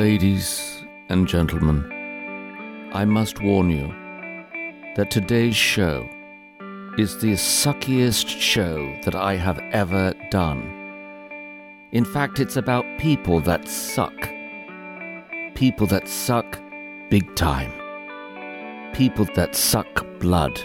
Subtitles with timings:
[0.00, 1.84] Ladies and gentlemen,
[2.94, 3.88] I must warn you
[4.96, 6.08] that today's show
[6.96, 10.62] is the suckiest show that I have ever done.
[11.92, 14.18] In fact, it's about people that suck.
[15.54, 16.58] People that suck
[17.10, 17.70] big time.
[18.94, 20.58] People that suck blood.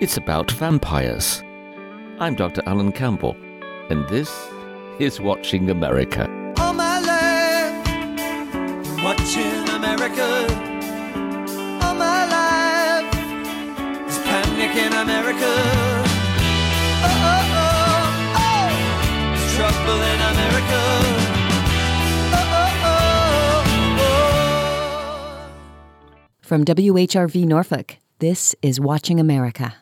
[0.00, 1.40] It's about vampires.
[2.18, 2.64] I'm Dr.
[2.66, 3.36] Alan Campbell,
[3.90, 4.28] and this
[4.98, 6.39] is Watching America.
[9.02, 10.46] Watching America.
[11.82, 13.10] All my life
[14.24, 15.52] panic in America.
[17.02, 18.68] Oh, oh, oh, oh,
[19.54, 20.82] trouble in America.
[22.38, 22.98] Oh, oh, oh.
[24.00, 24.26] oh.
[26.40, 29.74] From WHRV Norfolk, this is Watching America.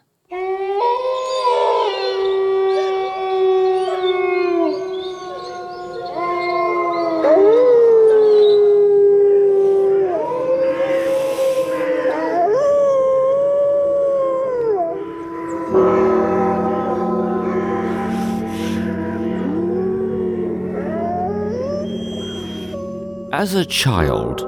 [23.39, 24.43] As a child,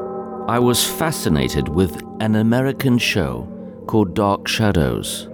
[0.49, 3.47] I was fascinated with an American show
[3.87, 5.29] called Dark Shadows.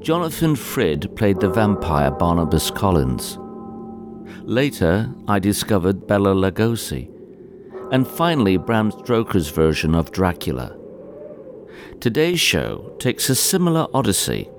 [0.00, 3.38] Jonathan Frid played the vampire Barnabas Collins.
[4.42, 7.08] Later, I discovered Bela Lugosi,
[7.92, 10.76] and finally Bram Stoker's version of Dracula.
[12.00, 14.50] Today's show takes a similar odyssey.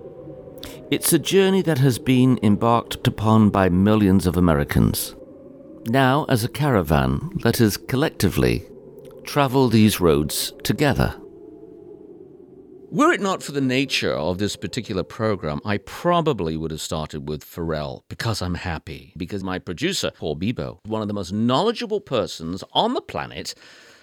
[0.90, 5.14] It's a journey that has been embarked upon by millions of Americans.
[5.88, 8.66] Now, as a caravan, let us collectively
[9.24, 11.16] travel these roads together.
[12.92, 17.30] Were it not for the nature of this particular program, I probably would have started
[17.30, 19.14] with Pharrell because I'm happy.
[19.16, 23.56] Because my producer, Paul Bibeau, one of the most knowledgeable persons on the planet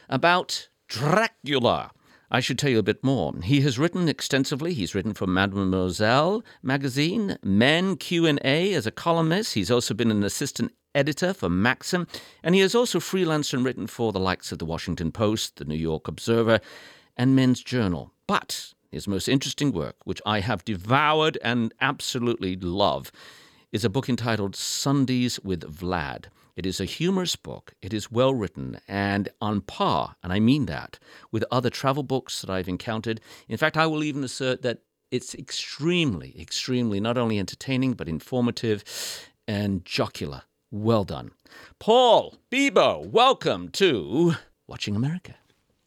[0.09, 1.91] about Dracula.
[2.31, 3.35] I should tell you a bit more.
[3.43, 4.75] He has written extensively.
[4.75, 9.55] He's written for Mademoiselle magazine, Men Q&A as a columnist.
[9.55, 12.09] He's also been an assistant editor for Maxim,
[12.43, 15.65] and he has also freelanced and written for the likes of the Washington Post, the
[15.65, 16.61] New York Observer,
[17.17, 18.13] and Men's Journal.
[18.27, 23.13] But his most interesting work, which I have devoured and absolutely love,
[23.71, 26.27] is a book entitled Sundays with Vlad.
[26.57, 27.75] It is a humorous book.
[27.81, 30.99] It is well written and on par, and I mean that,
[31.31, 33.21] with other travel books that I've encountered.
[33.49, 34.81] In fact, I will even assert that
[35.13, 38.83] it's extremely, extremely not only entertaining, but informative
[39.47, 40.43] and jocular.
[40.71, 41.31] Well done.
[41.79, 44.35] Paul Bibeau, welcome to
[44.67, 45.35] Watching America.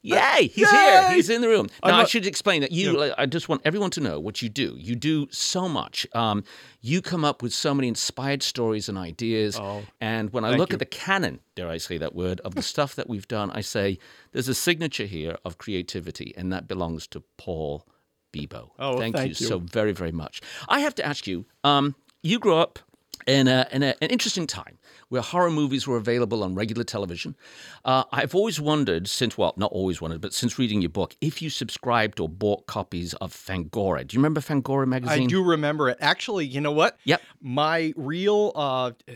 [0.02, 0.48] Yay!
[0.52, 1.12] He's here.
[1.12, 1.68] He's in the room.
[1.84, 4.48] Now, I'm I should explain that you, I just want everyone to know what you
[4.48, 4.74] do.
[4.76, 6.04] You do so much.
[6.12, 6.42] Um,
[6.80, 9.56] you come up with so many inspired stories and ideas.
[9.56, 10.74] Oh, and when I look you.
[10.74, 13.60] at the canon, dare I say that word, of the stuff that we've done, I
[13.60, 14.00] say
[14.32, 17.86] there's a signature here of creativity, and that belongs to Paul
[18.32, 18.70] Bibeau.
[18.80, 19.46] Oh, thank, thank you, you.
[19.46, 20.40] so very, very much.
[20.68, 21.94] I have to ask you, um,
[22.24, 22.80] you grew up
[23.26, 24.78] in, a, in a, an interesting time
[25.08, 27.36] where horror movies were available on regular television.
[27.84, 31.42] Uh, I've always wondered, since, well, not always wondered, but since reading your book, if
[31.42, 34.06] you subscribed or bought copies of Fangoria.
[34.06, 35.24] Do you remember Fangoria magazine?
[35.24, 35.98] I do remember it.
[36.00, 36.98] Actually, you know what?
[37.04, 37.20] Yep.
[37.42, 39.12] My real, uh, uh,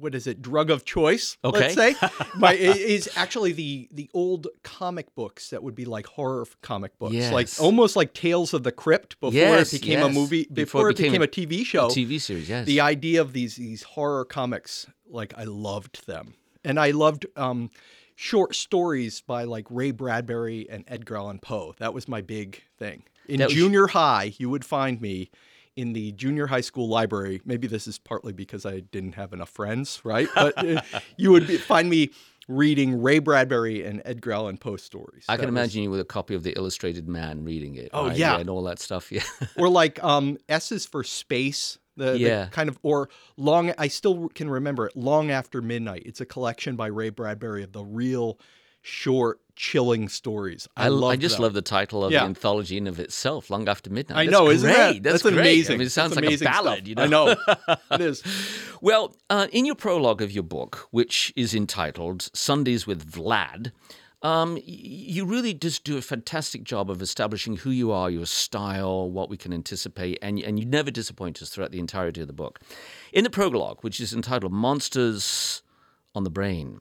[0.00, 1.36] what is it, drug of choice?
[1.44, 1.74] Okay.
[1.74, 1.94] Let's say,
[2.36, 7.14] my is actually the the old comic books that would be like horror comic books,
[7.30, 10.06] like almost like Tales of the Crypt before Yes, it became yes.
[10.06, 11.88] a movie, before, it became, a TV show.
[11.88, 12.66] TV series, yes.
[12.66, 16.34] the idea of these these horror comics like i loved them
[16.64, 17.70] and i loved um
[18.16, 23.02] short stories by like ray bradbury and edgar allan poe that was my big thing
[23.28, 25.30] in was- junior high you would find me
[25.76, 29.50] in the junior high school library maybe this is partly because i didn't have enough
[29.50, 30.80] friends right but uh,
[31.16, 32.10] you would be, find me
[32.48, 36.04] reading ray bradbury and edgar allan poe stories I can was- imagine you with a
[36.04, 37.90] copy of The Illustrated Man reading it.
[37.92, 38.16] Oh, right?
[38.16, 38.38] yeah.
[38.38, 39.22] And all that stuff, yeah.
[39.56, 41.78] or like um is for space.
[41.96, 46.02] The, the kind of or long I still can remember it long after midnight.
[46.04, 48.38] It's a collection by Ray Bradbury of the real
[48.86, 50.68] short chilling stories.
[50.76, 51.44] I, I, love I just them.
[51.44, 52.18] love the title of Yeah.
[52.20, 54.18] the anthology in of itself, Long After Midnight.
[54.18, 55.02] I That's know, isn't great.
[55.02, 55.74] that That's, that's amazing?
[55.76, 56.52] I mean, it sounds That's like a stuff.
[56.52, 57.02] ballad, you know.
[57.02, 57.36] I know
[57.92, 58.22] it is.
[58.82, 63.72] Well, uh, in your prologue of your book, which is entitled Sundays with Vlad,
[64.22, 69.10] um, you really just do a fantastic job of establishing who you are, your style,
[69.10, 72.32] what we can anticipate, and, and you never disappoint us throughout the entirety of the
[72.34, 72.60] book.
[73.14, 75.62] In the prologue, which is entitled Monsters
[76.14, 76.80] on the Brain,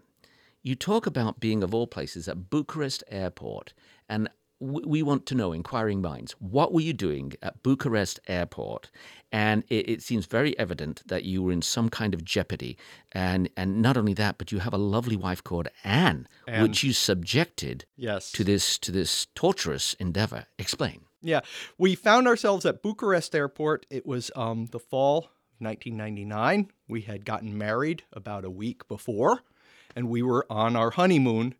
[0.64, 3.74] you talk about being, of all places, at Bucharest Airport
[4.10, 4.30] and
[4.60, 8.90] we want to know, inquiring minds, what were you doing at Bucharest airport?
[9.30, 12.78] And it, it seems very evident that you were in some kind of jeopardy.
[13.12, 16.30] And, and not only that, but you have a lovely wife called Anne,
[16.62, 18.32] which you subjected Yes.
[18.32, 20.46] to this to this torturous endeavor.
[20.58, 21.02] Explain.
[21.22, 21.42] Yeah,
[21.78, 23.86] we found ourselves at Bucharest Airport.
[23.90, 25.26] It was um, the fall of
[25.60, 26.70] 1999.
[26.88, 29.42] We had gotten married about a week before,
[29.96, 31.56] and we were on our honeymoon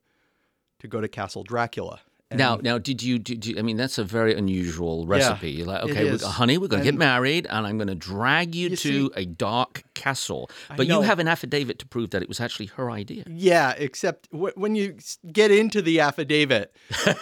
[0.80, 2.02] to go to Castle Dracula.
[2.32, 3.60] And Now, now, did you, did you?
[3.60, 5.52] I mean, that's a very unusual recipe.
[5.52, 8.56] You're like, okay, we- honey, we're going to get married, and I'm going to drag
[8.56, 10.50] you, You to see- a dark castle.
[10.76, 13.24] But you have an affidavit to prove that it was actually her idea.
[13.30, 14.98] Yeah, except w- when you
[15.32, 16.76] get into the affidavit,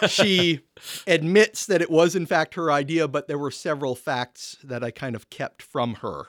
[0.08, 0.60] she
[1.06, 4.90] admits that it was in fact her idea, but there were several facts that I
[4.90, 6.28] kind of kept from her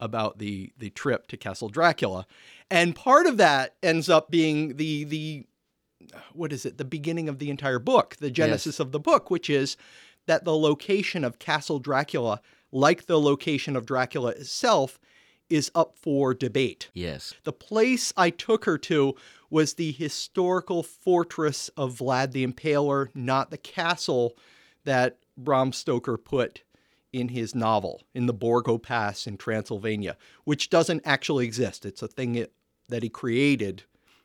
[0.00, 2.26] about the the trip to Castle Dracula,
[2.70, 5.46] and part of that ends up being the the
[6.32, 6.78] what is it?
[6.78, 9.76] The beginning of the entire book, the genesis of the book, which is
[10.26, 12.40] that the location of Castle Dracula,
[12.72, 14.98] like the location of Dracula itself,
[15.48, 16.90] is up for debate.
[16.92, 17.34] Yes.
[17.44, 19.14] The place I took her to
[19.48, 24.36] was the historical fortress of Vlad the Impaler, not the castle
[24.84, 26.62] that Bram Stoker put
[27.16, 31.86] in his novel, in the Borgo Pass in Transylvania, which doesn't actually exist.
[31.86, 32.52] It's a thing it,
[32.88, 33.84] that he created,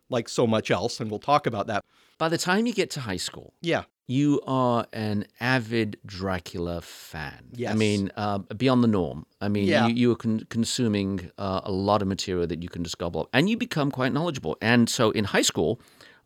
[0.09, 1.83] like so much else, and we'll talk about that.
[2.17, 7.51] By the time you get to high school, Yeah, you are an avid Dracula fan.
[7.67, 9.25] I mean, uh, beyond the norm.
[9.39, 9.87] I mean, Yeah.
[9.87, 13.21] you, you are con- consuming uh, a lot of material that you can just gobble
[13.21, 14.57] up, and you become quite knowledgeable.
[14.61, 15.79] And so in high school,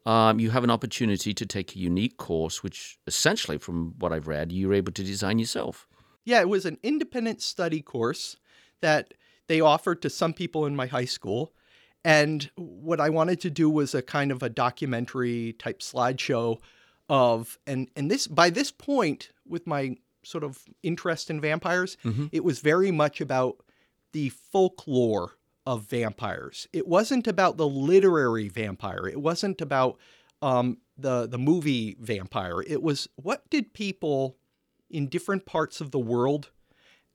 [0.07, 4.27] um, you have an opportunity to take a unique course, which essentially, from what I've
[4.27, 5.87] read, you're able to design yourself.
[6.25, 8.35] Yeah, it was an independent study course
[8.81, 9.13] that
[9.47, 11.53] they offered to some people in my high school.
[12.03, 16.57] And what I wanted to do was a kind of a documentary type slideshow
[17.07, 21.97] of and and this by this point with my sort of interest in vampires,
[22.31, 23.57] it was very much about
[24.11, 25.33] the folklore
[25.67, 26.67] of vampires.
[26.73, 29.07] It wasn't about the literary vampire.
[29.07, 29.97] It wasn't about
[30.41, 32.61] um, the the movie vampire.
[32.61, 34.37] It was what did people
[34.95, 36.51] in different parts of the world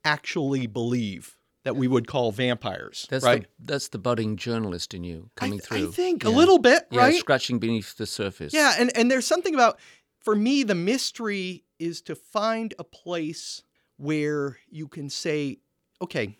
[0.05, 3.43] actually believe that we would call vampires, That's right?
[3.43, 5.89] the that's the budding journalist in you I, coming th- through.
[5.89, 7.15] I think a little bit, yeah, right?
[7.15, 8.53] scratching beneath the surface.
[8.53, 9.79] Yeah, and and there's something about
[10.21, 13.63] for me the mystery is to find a place
[13.97, 15.59] where you can say,
[16.03, 16.37] okay,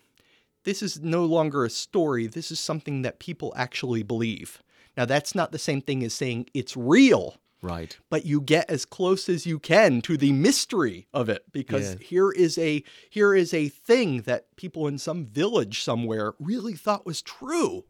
[0.63, 2.27] this is no longer a story.
[2.27, 4.61] This is something that people actually believe.
[4.95, 7.97] Now that's not the same thing as saying it's real, right.
[8.09, 11.97] but you get as close as you can to the mystery of it because Yeah.
[12.01, 17.05] here is a here is a thing that people in some village somewhere really thought
[17.05, 17.85] was true.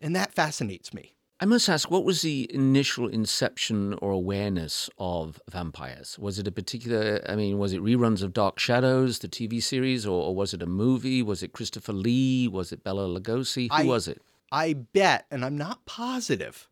[0.00, 1.14] And that fascinates me.
[1.42, 6.18] I must ask, what was the initial inception or awareness of vampires?
[6.18, 10.06] Was it a particular, I mean, was it reruns of Dark Shadows, the TV series,
[10.06, 11.22] or, or was it a movie?
[11.22, 12.46] Was it Christopher Lee?
[12.48, 13.68] Was it Bela Lugosi?
[13.70, 14.20] Who I- was it?
[14.52, 16.68] I bet, and I'm not positive,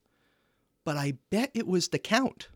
[0.89, 2.49] but I bet it was the Count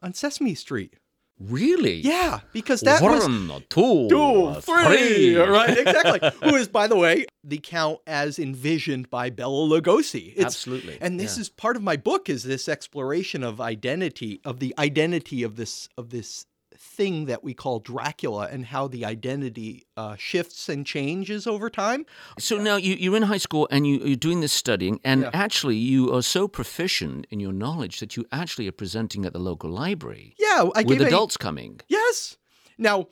[0.00, 0.94] on Sesame Street.
[1.40, 1.96] Really?
[1.96, 5.36] Yeah, because that was One, two, two, uh, three, three.
[5.36, 5.76] right?
[5.84, 6.30] Exactly.
[6.48, 10.28] Who is, by the way, the Count as envisioned by Bela Lugosi.
[10.28, 11.40] It's- Absolutely, And this yeah.
[11.40, 15.88] is part of my book is this exploration of identity, of the identity of this
[15.98, 16.46] of this
[16.82, 22.04] thing that we call Dracula, and how the identity uh, shifts and changes over time.
[22.38, 25.30] So now you, you're in high school and you, you're doing this studying, and Yeah.
[25.32, 29.38] actually you are so proficient in your knowledge that you actually are presenting at the
[29.38, 31.80] local library Yeah, I with gave a- adults coming.
[31.88, 32.36] Yes.
[32.78, 33.06] Now,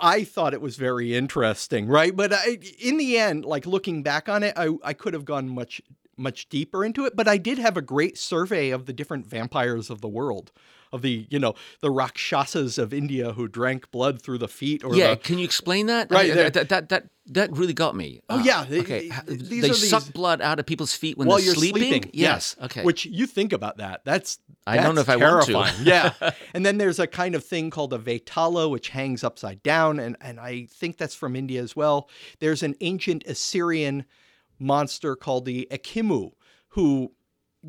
[0.00, 2.14] I thought it was very interesting, right?
[2.16, 5.48] But I, in the end, like looking back on it, I, I could have gone
[5.48, 5.80] much
[6.18, 7.14] much deeper into it.
[7.14, 10.50] But I did have a great survey of the different vampires of the world,
[10.96, 14.94] of the you know the rakshasas of India who drank blood through the feet, or
[14.96, 16.10] Yeah, the, can you explain that?
[16.10, 18.20] Right, I- that, that that that really got me.
[18.28, 19.10] Oh, Uh, yeah, they- okay.
[19.26, 22.10] they- these they suck these- blood out of people's feet when while they're you're sleeping.
[22.12, 22.54] Yes.
[22.62, 22.82] Okay.
[22.84, 24.02] Which you think about that.
[24.04, 25.82] That's I don't know that's if I want to.
[25.84, 26.12] yeah.
[26.54, 30.16] And then there's a kind of thing called a Vetala, which hangs upside down, and
[30.20, 32.08] and I think that's from India as well.
[32.40, 34.04] There's an ancient Assyrian
[34.58, 36.30] monster called the Ekimu,
[36.70, 37.12] who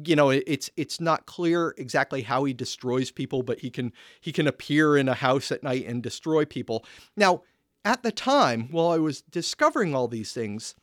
[0.05, 4.31] you know it's it's not clear exactly how he destroys people but he can he
[4.31, 6.85] can appear in a house at night and destroy people.
[7.15, 7.43] Now
[7.85, 10.75] at the time while i was discovering all these things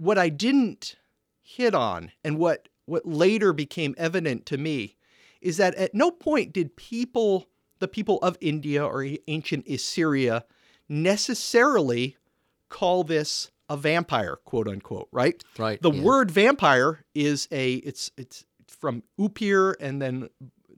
[0.00, 0.96] what I didn't
[1.42, 4.96] hit on and what what later became evident to me
[5.42, 7.46] is that at no point did people
[7.80, 10.44] the people of India or ancient Assyria
[10.88, 12.16] necessarily
[12.70, 16.02] call this a vampire quote unquote right Right, the yeah.
[16.02, 20.28] word vampire is a it's it's from upir and then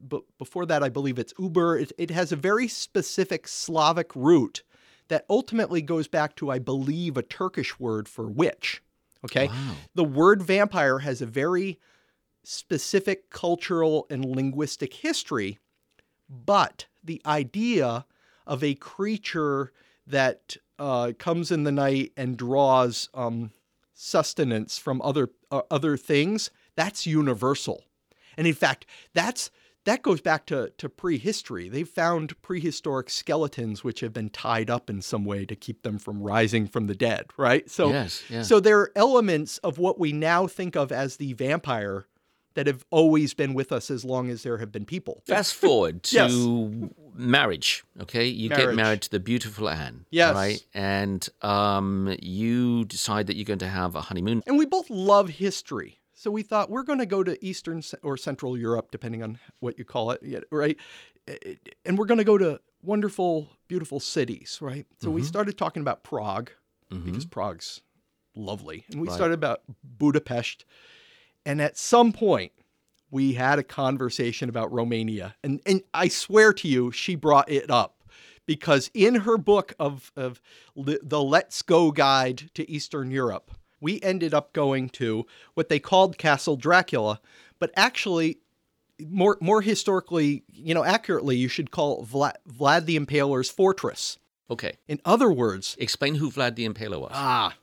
[0.03, 1.79] but before that, I believe it's Uber.
[1.79, 4.63] It, it has a very specific Slavic root
[5.09, 8.83] that ultimately goes back to, I believe, a Turkish word for witch.
[9.25, 9.49] Okay.
[9.49, 9.75] Wow.
[9.95, 11.79] The word vampire has a very
[12.45, 15.59] specific cultural and linguistic history,
[16.29, 18.05] but the idea
[18.47, 19.73] of a creature
[20.07, 23.53] that uh, comes in the night and draws um,
[23.95, 27.85] sustenance from other uh, other things that's universal,
[28.37, 28.85] and in fact,
[29.15, 29.51] that's
[29.85, 31.69] that goes back to, to prehistory.
[31.69, 35.99] They've found prehistoric skeletons which have been tied up in some way to keep them
[35.99, 37.69] from rising from the dead, right?
[37.69, 38.43] So, Yes, yeah.
[38.43, 42.07] so there are elements of what we now think of as the vampire
[42.55, 45.23] that have always been with us as long as there have been people.
[45.27, 46.91] Fast forward to Yes.
[47.15, 47.85] marriage.
[48.01, 50.07] Okay, you get married to the beautiful Anne.
[50.11, 50.35] Yes.
[50.35, 54.43] Right, and um, you decide that you're going to have a honeymoon.
[54.47, 55.99] And we both love history.
[56.15, 59.77] So we thought we're going to go to Eastern or Central Europe, depending on what
[59.77, 60.77] you call it, right?
[61.27, 61.55] Eh, eh,
[61.85, 64.87] and we're going to go to wonderful, beautiful cities, right?
[65.01, 65.29] So we mm-hmm.
[65.29, 66.51] started talking about Prague
[66.93, 67.07] mm-hmm.
[67.07, 67.81] because Prague's
[68.37, 68.85] lovely.
[68.91, 69.15] And we Right.
[69.15, 70.65] started about Budapest.
[71.45, 72.53] And at some point,
[73.11, 75.37] we had a conversation about Romania.
[75.43, 78.03] And, and I swear to you, she brought it up
[78.47, 80.41] because in her book of, of
[80.75, 86.17] the, Let's Go Guide to Eastern Europe, we ended up going to what they called
[86.17, 87.21] Castle Dracula,
[87.59, 88.39] but actually,
[89.09, 94.19] more more historically, you know, accurately, you should call Vlad, Vlad the Impaler's fortress.
[94.51, 97.13] Okay, In other words, explain who Vlad the Impaler was.
[97.15, 97.55] Ah,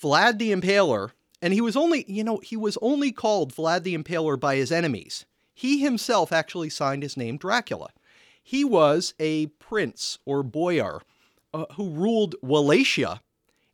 [0.00, 1.10] Vlad the Impaler,
[1.44, 4.72] and he was only, you know, he was only called Vlad the Impaler by his
[4.72, 5.26] enemies.
[5.52, 7.90] He himself actually signed his name Dracula.
[8.42, 11.02] He was a prince or boyar
[11.52, 13.20] uh, who ruled Wallachia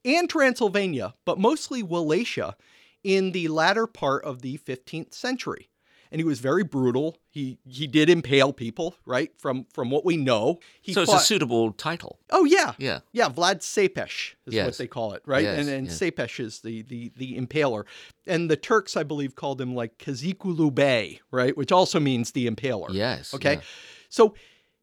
[0.05, 2.57] and Transylvania, but mostly Wallachia
[3.05, 5.70] in the latter part of the 15th century.
[6.13, 7.19] And he was very brutal.
[7.29, 9.31] He he did impale people, right?
[9.39, 12.19] From from what we know, he so it's a suitable title.
[12.31, 13.01] Oh yeah, Yeah.
[13.13, 13.29] yeah.
[13.29, 15.45] Vlad Tepes is what they call it, right?
[15.45, 15.99] Yes, and and yes.
[15.99, 17.85] Tepes is the the the impaler,
[18.27, 21.57] and the Turks, I believe, called him like Kazikulu Bey, right?
[21.57, 22.93] Which also means the impaler.
[22.93, 23.33] Yes.
[23.33, 23.55] Okay.
[23.55, 23.61] yeah.
[24.09, 24.35] So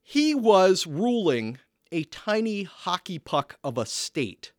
[0.01, 1.57] he was ruling
[1.91, 4.53] a tiny hockey puck of a state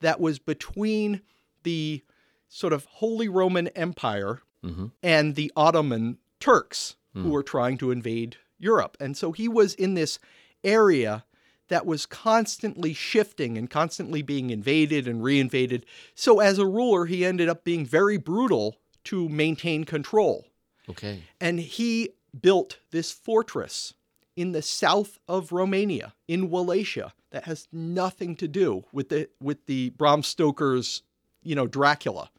[0.00, 1.20] that was between
[1.62, 2.02] the
[2.48, 4.90] sort of Holy Roman Empire Mhm.
[5.02, 8.96] and the Ottoman Turks who were trying to invade Europe.
[8.98, 10.18] And so he was in this
[10.64, 11.24] area
[11.68, 15.84] that was constantly shifting and constantly being invaded and reinvaded.
[16.16, 20.46] So as a ruler, he ended up being very brutal to maintain control
[20.88, 21.22] Okay.
[21.40, 22.10] and he
[22.42, 23.94] built this fortress
[24.34, 29.66] in the south of Romania in Wallachia that has nothing to do with the with
[29.66, 31.02] the Bram Stoker's
[31.44, 32.30] you know Dracula.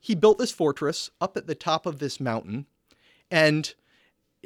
[0.00, 2.66] He built this fortress up at the top of this mountain
[3.30, 3.74] and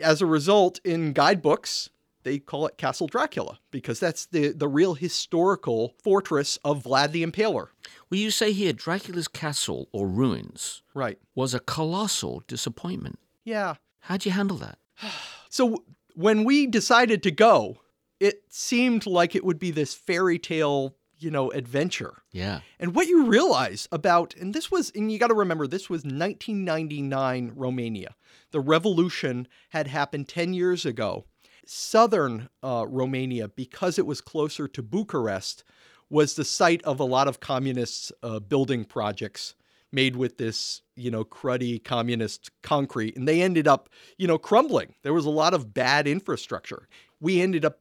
[0.02, 1.90] as a result in guidebooks
[2.24, 7.24] they call it Castle Dracula because that's the the real historical fortress of Vlad the
[7.24, 7.68] Impaler.
[8.10, 11.18] Well, you say here Dracula's castle or ruins Right.
[11.34, 13.18] was a colossal disappointment.
[13.44, 13.74] Yeah.
[14.00, 14.78] How'd you handle that?
[15.50, 15.84] So
[16.16, 17.76] when we decided to go,
[18.18, 22.22] it seemed like it would be this fairy tale, you know, adventure.
[22.32, 22.60] Yeah.
[22.78, 26.04] And what you realize about, and this was, and you got to remember, this was
[26.04, 28.14] 1999 Romania.
[28.50, 31.24] The revolution had happened 10 years ago.
[31.66, 35.64] Southern uh, Romania, because it was closer to Bucharest,
[36.10, 39.54] was the site of a lot of communist uh, building projects
[39.90, 43.16] made with this, you know, cruddy communist concrete.
[43.16, 43.88] And they ended up,
[44.18, 44.94] you know, crumbling.
[45.02, 46.88] There was a lot of bad infrastructure.
[47.20, 47.78] We ended up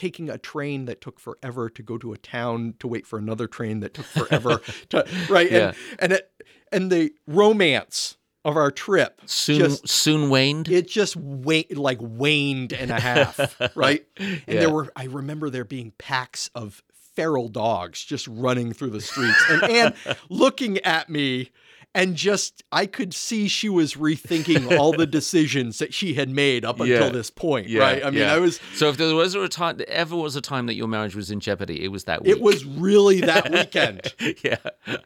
[0.00, 3.46] taking a train that took forever to go to a town to wait for another
[3.46, 5.72] train that took forever to right Yeah.
[5.98, 6.30] and and it,
[6.72, 10.68] and the romance of our trip Soon, just soon waned.
[10.68, 14.60] it just wa- like waned and a half right and Yeah.
[14.60, 16.82] there were i remember there being packs of
[17.14, 19.94] feral dogs just running through the streets and Anne
[20.30, 21.50] looking at me
[21.94, 26.64] and just i could see she was rethinking all the decisions that she had made
[26.64, 26.96] up Yeah.
[26.96, 28.34] until this point Yeah, right i mean yeah.
[28.34, 31.16] i was So if there was a time, ever was a time that your marriage
[31.16, 32.36] was in jeopardy, it was that week.
[32.36, 34.56] it was really that weekend yeah.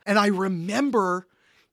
[0.07, 1.27] And I remember,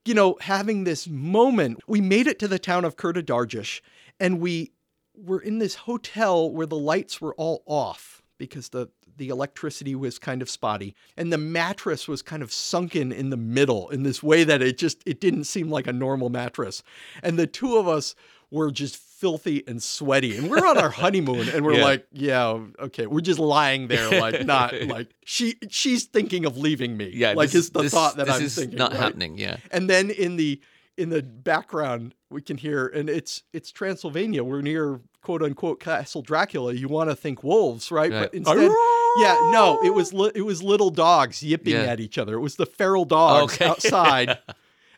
[0.04, 1.80] you know, having this moment.
[1.86, 3.80] We made it to the town of Curtea de Argeș
[4.18, 4.72] and we
[5.14, 10.18] were in this hotel where the lights were all off because the the electricity was
[10.18, 14.22] kind of spotty and the mattress was kind of sunken in the middle in this
[14.22, 16.82] way that it just it didn't seem like a normal mattress
[17.22, 18.14] and the two of us
[18.50, 21.84] were just filthy and sweaty and we're on our honeymoon and we're Yeah.
[21.84, 26.96] like yeah okay we're just lying there like not like she she's thinking of leaving
[26.96, 27.32] me Yeah.
[27.34, 28.78] like this, is the this- thought that this I'm is thinking.
[28.78, 29.00] not right?
[29.00, 29.38] happening.
[29.38, 29.56] Yeah.
[29.70, 30.60] And then in the
[30.98, 34.42] in the background we can hear, and it's it's Transylvania.
[34.44, 36.74] We're near quote unquote Castle Dracula.
[36.74, 38.10] You want to think wolves, right?
[38.12, 38.20] Right.
[38.22, 38.70] But instead,
[39.18, 41.82] yeah, no, it was li- it was little dogs yipping Yeah.
[41.82, 42.34] at each other.
[42.34, 43.64] It was the feral dogs Okay.
[43.70, 44.38] outside.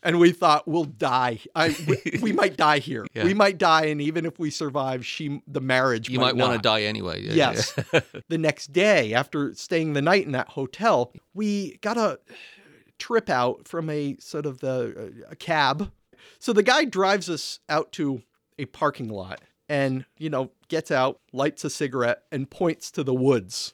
[0.06, 1.40] And we thought we'll die.
[1.54, 3.06] I, we, we might die here.
[3.14, 3.25] Yeah.
[3.25, 6.11] We might die, and even if we survive, she the marriage.
[6.11, 7.23] You might want to die anyway.
[7.23, 7.52] Yeah, yeah.
[7.52, 7.73] Yes.
[8.28, 12.18] the next day, after staying the night in that hotel, we got a
[12.99, 15.90] trip out from a sort of the uh, a cab.
[16.38, 18.23] So the guy drives us out to
[18.59, 19.40] a parking lot
[19.71, 23.73] and, you know, gets out, lights a cigarette and points to the woods.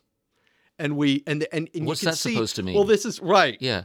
[0.81, 2.75] And we and and, and What's you can that see, supposed to mean?
[2.75, 3.57] Well, this is right.
[3.61, 3.85] Yeah.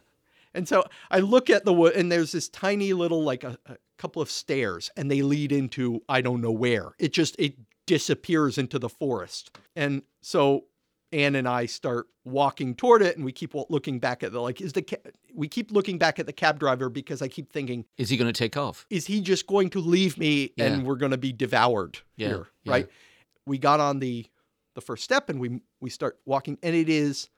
[0.54, 3.76] And so I look at the wood, and there's this tiny little, like a, a
[3.98, 6.94] couple of stairs, and they lead into I don't know where.
[6.98, 9.56] It just it disappears into the forest.
[9.76, 10.66] And so
[11.12, 14.62] Anne and I start walking toward it, and we keep looking back at the like
[14.62, 17.86] is the ca- we keep looking back at the cab driver because I keep thinking
[17.98, 18.86] Is he going to take off?
[18.90, 20.66] is he just going to leave me Yeah.
[20.68, 22.72] and we're going to be devoured Yeah, here yeah.
[22.72, 22.88] right
[23.46, 24.26] we got on the
[24.74, 27.30] the first step and we we start walking and it is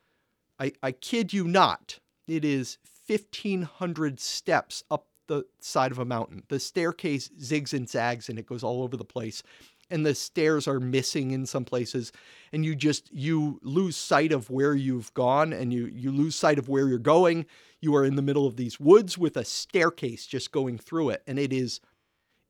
[0.59, 2.77] i i kid you not it is
[3.07, 6.43] 1500 steps up the side of a mountain.
[6.47, 9.43] The staircase zigs and zags and it goes all over the place
[9.89, 12.11] and the stairs are missing in some places
[12.51, 16.59] and you just you lose sight of where you've gone and you you lose sight
[16.59, 17.45] of where you're going.
[17.79, 21.23] You are in the middle of these woods with a staircase just going through it
[21.27, 21.79] and it is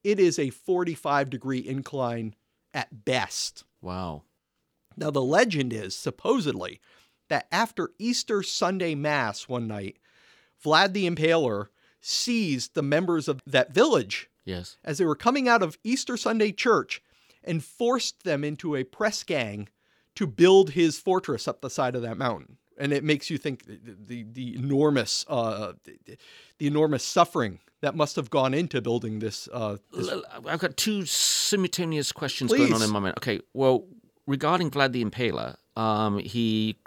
[0.04, 2.36] it is a 45 degree incline
[2.74, 3.63] at best.
[3.82, 4.24] Wow.
[4.98, 6.80] Now the legend is supposedly
[7.30, 9.98] that after easter sunday mass one night
[10.63, 11.68] vlad the impaler
[12.01, 14.77] seized the members of that village Yes.
[14.84, 17.01] as they were coming out of Easter Sunday church
[17.44, 19.68] and forced them into a press gang
[20.16, 22.56] to build his fortress up the side of that mountain.
[22.77, 26.18] And it makes you think the the, the enormous uh, the,
[26.60, 29.50] the enormous suffering that must have gone into building this.
[29.51, 30.10] Uh, this
[30.46, 33.16] I've got two simultaneous questions going on in my mind.
[33.18, 33.86] Okay, well,
[34.27, 36.77] regarding Vlad the Impaler, um, he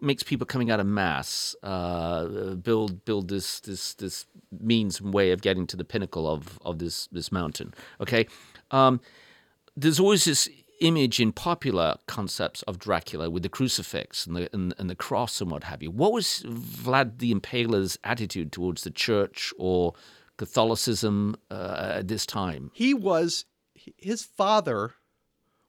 [0.00, 4.26] makes people coming out of mass uh, build build this this this
[4.58, 7.74] means and way of getting to the pinnacle of of this this mountain.
[8.00, 8.26] Okay,
[8.70, 9.00] um,
[9.76, 10.48] there's always this
[10.80, 15.40] image in popular concepts of Dracula with the crucifix and the and, and the cross
[15.40, 15.90] and what have you.
[15.90, 19.94] What was Vlad the Impaler's attitude towards the church or
[20.36, 22.70] Catholicism uh, at this time?
[22.72, 23.44] he was
[23.96, 24.94] his father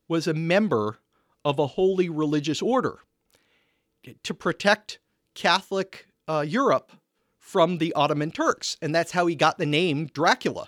[0.08, 1.00] was a member
[1.48, 3.00] of a holy religious order
[4.22, 5.00] to protect
[5.34, 6.92] Catholic uh, Europe
[7.40, 10.68] from the Ottoman Turks, and that's how he got the name Dracula.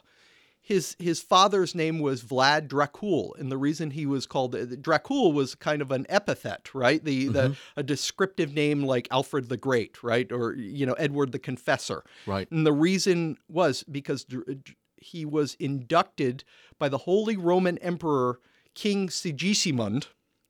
[0.61, 5.33] His his father's name was Vlad Dracul, and the reason he was called uh, Dracul
[5.33, 7.03] was kind of an epithet, right?
[7.03, 7.79] The the mm-hmm.
[7.79, 12.49] a descriptive name like Alfred the Great, right, or you know Edward the Confessor, Right.
[12.51, 14.53] and the reason was because Dr- uh,
[14.95, 16.45] he was inducted
[16.77, 18.39] by the Holy Roman Emperor
[18.75, 20.07] King Sigismund,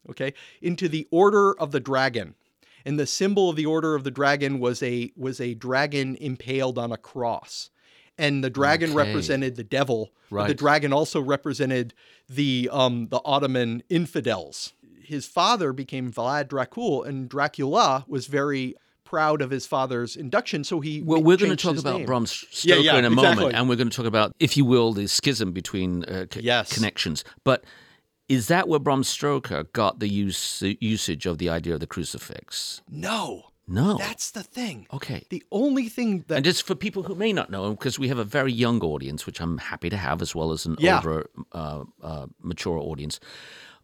[0.09, 2.35] okay, into the Order of the Dragon.
[2.85, 6.77] And the symbol of the Order of the Dragon was a was a dragon impaled
[6.77, 7.69] on a cross.
[8.17, 8.97] And the dragon Okay.
[8.97, 10.11] represented the devil.
[10.31, 11.93] but the dragon also represented
[12.29, 14.73] the um, the Ottoman infidels.
[15.01, 20.63] His father became Vlad Dracul, and Dracula was very proud of his father's induction.
[20.63, 22.05] So he Well, we're going to talk about name.
[22.05, 24.65] Bram Stoker Yeah, yeah, in a moment, and we're going to talk about, if you
[24.65, 26.71] will, the schism between uh, c- Yes.
[26.71, 27.23] connections.
[27.43, 27.63] But
[28.29, 32.81] is that where Bram Stoker got the use, usage of the idea of the crucifix?
[32.89, 33.97] No, No.
[33.97, 34.87] that's the thing.
[34.93, 35.25] okay.
[35.29, 38.17] The only thing that And just for people who may not know, because we have
[38.19, 40.97] a very young audience, which I'm happy to have, as well as an Yeah.
[40.97, 43.19] older, uh, uh, mature audience,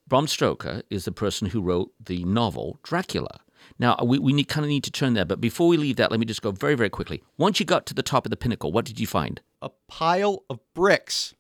[0.08, 3.40] Bram Stoker is the person who wrote the novel Dracula.
[3.80, 6.12] Now, we, we need, kind of need to turn there, but before we leave that,
[6.12, 7.24] let me just go very, very quickly.
[7.38, 9.42] Once you got to the top of the pinnacle, what did you find?
[9.62, 11.34] a pile of bricks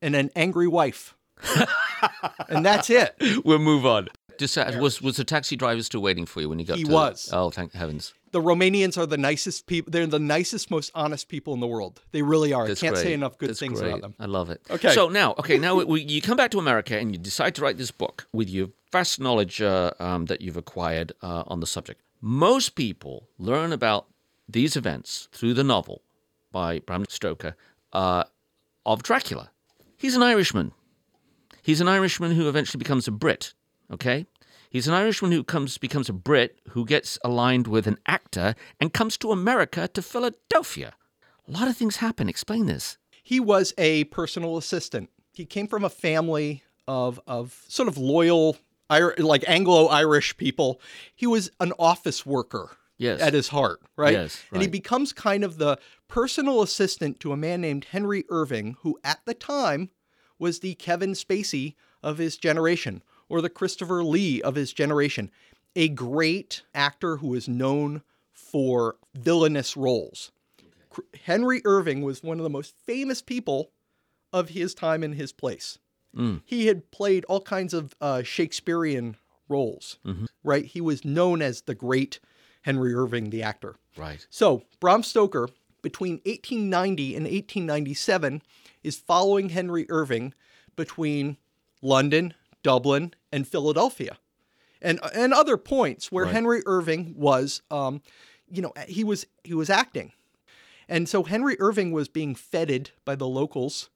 [0.00, 1.14] and an angry wife.
[2.48, 3.14] and that's it.
[3.44, 4.08] We'll move on.
[4.38, 6.84] Just, uh, was was the taxi driver still waiting for you when you got He
[6.84, 7.28] to was.
[7.32, 8.14] Oh, thank heavens.
[8.32, 9.90] The Romanians are the nicest people.
[9.90, 12.00] They're the nicest, most honest people in the world.
[12.12, 12.66] They really are.
[12.66, 13.04] That's I can't great.
[13.04, 13.90] say enough good That's things great.
[13.90, 14.14] about them.
[14.18, 14.62] I love it.
[14.70, 14.92] Okay.
[14.94, 17.76] So now, okay, now we, you come back to America and you decide to write
[17.76, 22.00] this book with your vast knowledge uh, um, that you've acquired uh, on the subject.
[22.22, 24.06] Most people learn about
[24.48, 26.00] these events through the novel
[26.50, 27.54] by Bram Stoker
[27.92, 28.24] uh,
[28.86, 29.50] of Dracula.
[29.98, 30.72] He's an Irishman.
[31.62, 33.54] He's an Irishman who eventually becomes a Brit.
[33.90, 34.26] Okay.
[34.68, 38.92] He's an Irishman who comes becomes a Brit who gets aligned with an actor and
[38.92, 40.94] comes to America to Philadelphia.
[41.46, 42.28] A lot of things happen.
[42.28, 42.98] Explain this.
[43.22, 45.10] He was a personal assistant.
[45.32, 48.56] He came from a family of of sort of loyal
[48.90, 50.80] like Anglo-Irish people.
[51.14, 52.76] He was an office worker.
[52.98, 53.20] Yes.
[53.20, 54.12] at his heart, right?
[54.12, 54.52] Yes, right?
[54.52, 58.96] And he becomes kind of the personal assistant to a man named Henry Irving, who
[59.02, 59.90] at the time
[60.42, 65.30] was the Kevin Spacey of his generation, or the Christopher Lee of his generation.
[65.76, 68.02] A great actor who is known
[68.32, 70.32] for villainous roles.
[70.90, 73.70] Cr- Henry Irving was one of the most famous people
[74.32, 75.78] of his time and his place.
[76.44, 79.16] He had played all kinds of uh, Shakespearean
[79.48, 79.98] roles,
[80.42, 80.64] right?
[80.64, 82.18] He was known as the great
[82.62, 83.76] Henry Irving, the actor.
[83.96, 84.26] Right.
[84.28, 85.48] So, Bram Stoker,
[85.82, 88.42] between 1890 and 1897,
[88.82, 90.34] is following Henry Irving
[90.76, 91.36] between
[91.82, 94.18] London, Dublin, and Philadelphia,
[94.80, 96.34] and and other points where Right.
[96.34, 98.02] Henry Irving was, um,
[98.48, 100.12] you know, he was he was acting,
[100.88, 103.90] and so Henry Irving was being feted by the locals.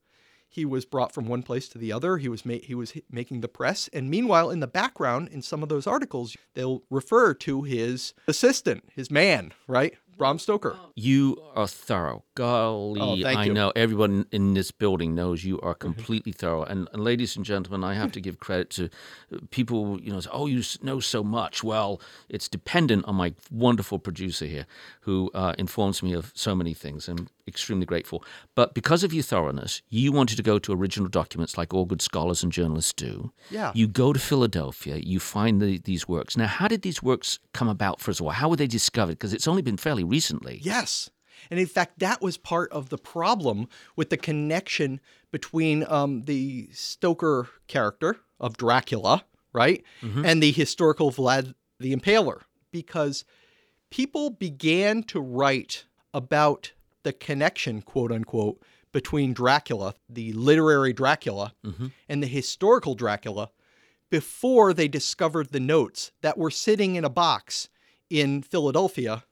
[0.48, 2.16] He was brought from one place to the other.
[2.18, 5.62] He was ma- he was making the press, and meanwhile, in the background, in some
[5.62, 10.76] of those articles, they'll refer to his assistant, his man, right, Bram Stoker.
[10.94, 12.24] You are thorough.
[12.34, 13.24] Golly, Oh, I you.
[13.26, 13.52] Mm-hmm.
[13.54, 16.62] know everyone in this building knows you are completely thorough.
[16.62, 20.20] And, and ladies and gentlemen, I have to give credit to uh, people, you know,
[20.20, 21.62] say, oh, you know so much.
[21.62, 24.66] Well, it's dependent on my wonderful producer here
[25.02, 27.08] who uh, informs me of so many things.
[27.08, 28.24] I'm extremely grateful.
[28.54, 32.02] But because of your thoroughness, you wanted to go to original documents like all good
[32.02, 33.32] scholars and journalists do.
[33.50, 33.72] Yeah.
[33.74, 36.36] You go to Philadelphia, you find the, these works.
[36.36, 38.32] Now, how did these works come about, first of all?
[38.32, 39.12] How were they discovered?
[39.12, 40.60] Because it's only been fairly recently.
[40.62, 41.10] Yes.
[41.50, 46.68] And in fact, that was part of the problem with the connection between um, the
[46.72, 53.24] Stoker character of Dracula, right, and the historical Vlad the Impaler, because
[53.90, 56.72] people began to write about
[57.06, 61.86] the connection, quote unquote, between Dracula, the literary Dracula, mm-hmm.
[62.08, 63.50] and the historical Dracula
[64.10, 67.68] before they discovered the notes that were sitting in a box
[68.10, 69.22] in Philadelphia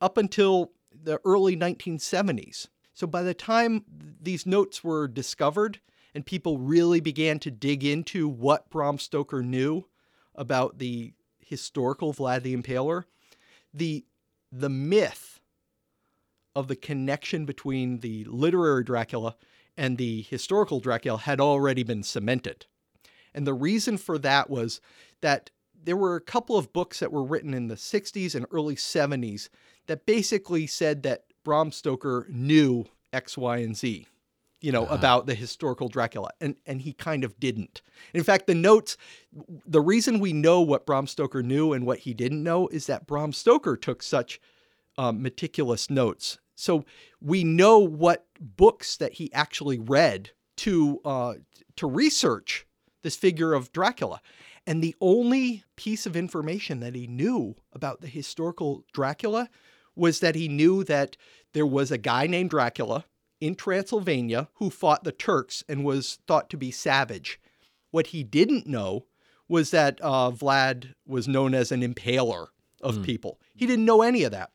[0.00, 2.68] up until the early 1970s.
[2.94, 3.84] So by the time
[4.18, 5.80] these notes were discovered
[6.14, 9.84] and people really began to dig into what Bram Stoker knew
[10.34, 13.04] about the historical Vlad the Impaler,
[13.74, 14.06] the
[14.50, 15.35] the myth
[16.56, 19.36] of the connection between the literary Dracula
[19.76, 22.64] and the historical Dracula had already been cemented.
[23.34, 24.80] And the reason for that was
[25.20, 25.50] that
[25.84, 29.50] there were a couple of books that were written in the 60s and early 70s
[29.86, 34.06] that basically said that Bram Stoker knew X, Y, and Z,
[34.62, 36.30] you know, about the historical Dracula.
[36.40, 37.82] And, and he kind of didn't.
[38.14, 38.96] In fact, the notes,
[39.66, 43.06] the reason we know what Bram Stoker knew and what he didn't know is that
[43.06, 44.40] Bram Stoker took such
[44.98, 46.38] um, meticulous notes.
[46.56, 46.84] So
[47.20, 51.34] we know what books that he actually read to uh,
[51.76, 52.66] to research
[53.02, 54.20] this figure of Dracula.
[54.66, 59.48] And the only piece of information that he knew about the historical Dracula
[59.94, 61.16] was that he knew that
[61.52, 63.04] there was a guy named Dracula
[63.40, 67.38] in Transylvania who fought the Turks and was thought to be savage.
[67.90, 69.06] What he didn't know
[69.48, 72.48] was that uh, Vlad was known as an impaler
[72.82, 73.40] of people.
[73.54, 74.50] He didn't know any of that.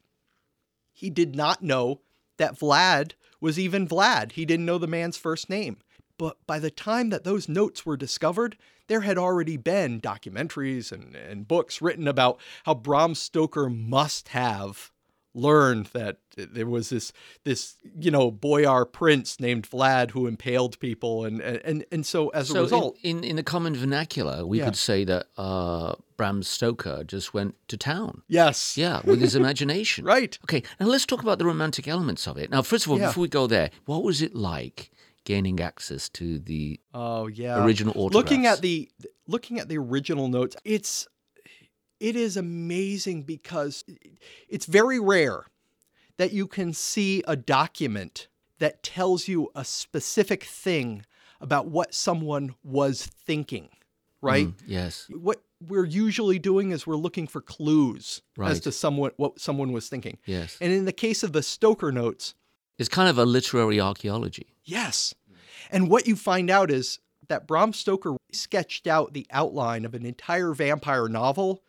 [1.02, 2.02] He did not know
[2.38, 4.34] that Vlad was even Vlad.
[4.34, 5.80] He didn't know the man's first name.
[6.20, 11.16] But by the time that those notes were discovered, there had already been documentaries and,
[11.16, 14.91] and books written about how Bram Stoker must have
[15.34, 17.14] learned that there was this
[17.44, 22.52] this you know boyar prince named Vlad who impaled people and and and so as
[22.52, 24.66] a result in, in, in the common vernacular, we Yeah.
[24.66, 28.24] could say that uh, Bram Stoker just went to town.
[28.28, 30.06] yes Yeah, with his imagination.
[30.16, 32.50] right Okay, now let's talk about the romantic elements of it.
[32.50, 33.08] Now, first of all, Yeah.
[33.08, 34.92] before we go there, what was it like
[35.24, 37.64] gaining access to the Oh yeah.
[37.64, 38.90] Original Looking at the
[39.28, 41.08] looking at the original notes, it's
[42.02, 43.86] it is amazing because
[44.50, 45.46] it's very rare
[46.18, 48.28] that you can see a document
[48.60, 51.06] that tells you a specific thing
[51.40, 53.70] about what someone was thinking,
[54.22, 54.48] right?
[54.48, 55.08] Mm, yes.
[55.10, 59.88] What we're usually doing is we're looking for clues as to someone what someone was
[59.88, 60.18] thinking.
[60.26, 60.58] Yes.
[60.60, 62.34] And in the case of the Stoker notes,
[62.80, 64.48] It's kind of a literary archaeology.
[64.64, 65.14] Yes.
[65.70, 70.06] And what you find out is that Bram Stoker sketched out the outline of an
[70.06, 71.62] entire vampire novel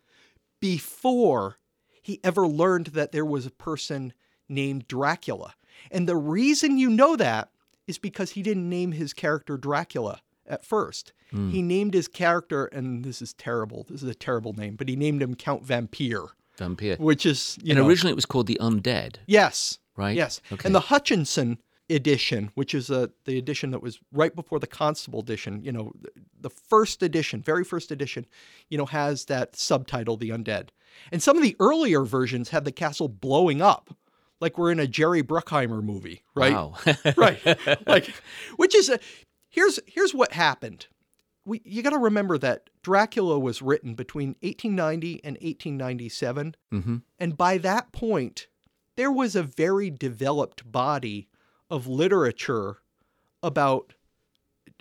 [0.63, 1.59] before
[2.01, 4.13] he ever learned that there was a person
[4.49, 5.55] named Dracula.
[5.91, 7.51] And the reason you know that
[7.89, 11.13] is because he didn't name his character Dracula at first.
[11.33, 11.51] Hmm.
[11.51, 13.85] He named his character, and this is terrible.
[13.91, 16.97] This is a terrible name, but he named him Count Vampire, Vampire.
[17.01, 17.89] which is, you and know.
[17.89, 19.17] originally it was called The Undead.
[19.27, 19.79] Yes.
[19.97, 20.17] Right?
[20.17, 20.41] Yes.
[20.53, 20.65] Okay.
[20.65, 21.59] And the Hutchinson
[21.91, 25.93] edition, which is uh, the edition that was right before the Constable edition, you know,
[26.41, 28.27] the, first edition, very first edition,
[28.69, 30.69] you know, has that subtitle, The Undead.
[31.11, 33.97] And some of the earlier versions have the castle blowing up,
[34.41, 36.53] like we're in a Jerry Bruckheimer movie, right?
[36.53, 36.75] Wow.
[37.17, 37.41] right.
[37.87, 38.13] Like,
[38.57, 38.99] which is a,
[39.49, 40.87] here's here's what happened.
[41.45, 47.37] We you got to remember that Dracula was written between 1890 and 1897, hmm and
[47.37, 48.49] by that point,
[48.97, 51.29] there was a very developed body
[51.73, 52.77] of literature
[53.43, 53.95] about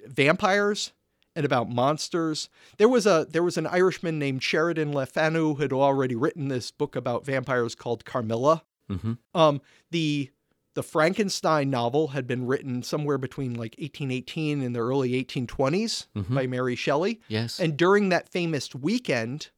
[0.05, 0.91] vampires
[1.35, 2.49] and about monsters.
[2.77, 6.49] There was a there was an Irishman named Sheridan Le Fanu who had already written
[6.49, 8.63] this book about vampires called Carmilla.
[8.89, 10.29] hmm Um, the
[10.73, 16.33] the Frankenstein novel had been written somewhere between like 1818 and the early 1820s Mhm.
[16.35, 17.19] by Mary Shelley.
[17.27, 17.59] Yes.
[17.59, 19.49] And during that famous weekend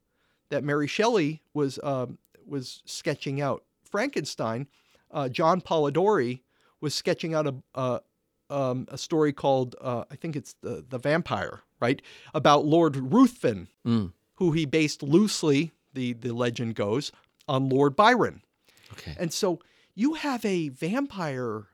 [0.50, 4.68] that Mary Shelley was um, was sketching out Frankenstein,
[5.12, 6.42] uh, John Polidori
[6.84, 8.02] was sketching out a a,
[8.50, 12.00] um, a story called uh, I think it's the the Vampire, right?
[12.36, 14.12] About Lord Ruthven, Mm.
[14.36, 17.12] who he based loosely, the the legend goes,
[17.48, 18.42] on Lord Byron.
[18.94, 19.16] Okay.
[19.18, 19.60] And so
[19.96, 21.68] you have a vampire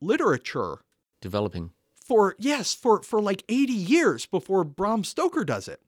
[0.00, 0.78] literature
[1.20, 1.70] Developing.
[1.94, 5.80] for yes, for for like 80 years before Bram Stoker does it.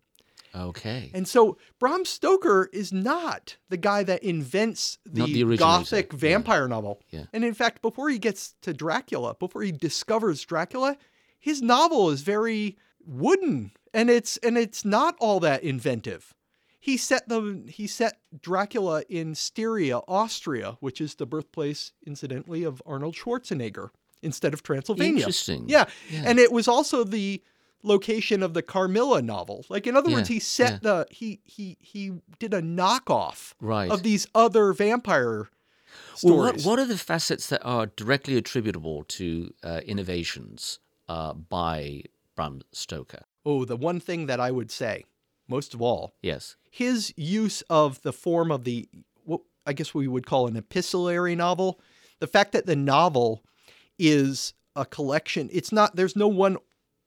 [0.54, 1.10] Okay.
[1.14, 6.18] And so Bram Stoker is not the guy that invents the, the gothic yeah.
[6.18, 7.00] vampire novel.
[7.10, 7.24] Yeah.
[7.32, 10.96] And in fact, before he gets to Dracula, before he discovers Dracula,
[11.38, 16.34] his novel is very wooden and it's and it's not all that inventive.
[16.78, 22.82] He set the he set Dracula in Styria, Austria, which is the birthplace incidentally of
[22.84, 23.90] Arnold Schwarzenegger
[24.22, 25.18] instead of Transylvania.
[25.18, 25.68] Interesting.
[25.68, 25.86] Yeah.
[26.10, 26.22] Yeah.
[26.24, 27.42] And it was also the
[27.82, 29.64] location of the Carmilla novel.
[29.68, 30.78] Like in other words, he set yeah.
[30.82, 33.90] the he he he did a knockoff Right.
[33.90, 35.48] of these other vampire
[36.22, 42.02] Well, what, what are the facets that are directly attributable to uh, innovations uh, by
[42.36, 43.22] Bram Stoker?
[43.44, 45.04] oh, the one thing that I would say,
[45.48, 46.56] most of all, Yes.
[46.70, 48.88] his use of the form of the
[49.24, 51.80] what I guess we would call an epistolary novel.
[52.20, 53.42] The fact that the novel
[53.98, 55.48] is a collection.
[55.52, 55.96] It's not.
[55.96, 56.56] There's no one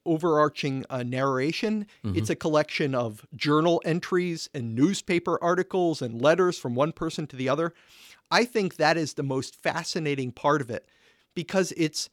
[0.06, 1.86] overarching uh, narration.
[2.04, 7.36] It's a collection of journal entries and newspaper articles and letters from one person to
[7.36, 7.74] the other.
[8.30, 10.88] I think that is the most fascinating part of it
[11.34, 12.08] because it's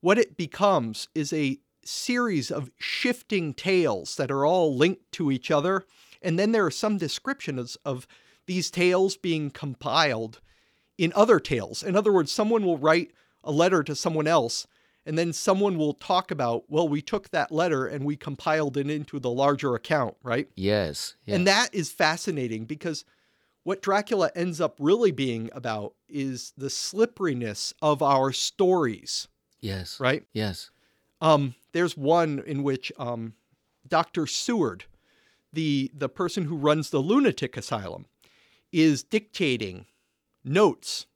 [0.00, 5.50] what it becomes is a series of shifting tales that are all linked to each
[5.50, 5.84] other.
[6.22, 8.06] And then there are some descriptions of
[8.46, 10.40] these tales being compiled
[10.98, 11.82] in other tales.
[11.82, 14.66] In other words, someone will write a letter to someone else,
[15.06, 18.88] and then someone will talk about, well, we took that letter and we compiled it
[18.88, 20.48] into the larger account, right?
[20.56, 21.16] Yes.
[21.26, 21.36] yes.
[21.36, 23.04] And that is fascinating because
[23.64, 29.28] what Dracula ends up really being about is the slipperiness of our stories,
[29.60, 29.98] Yes.
[30.00, 30.24] right?
[30.32, 30.70] Yes.
[31.20, 33.34] Um, there's one in which um,
[33.88, 34.26] Dr.
[34.26, 34.84] Seward,
[35.52, 38.06] the the person who runs the lunatic asylum,
[38.72, 39.86] is dictating
[40.44, 41.06] notes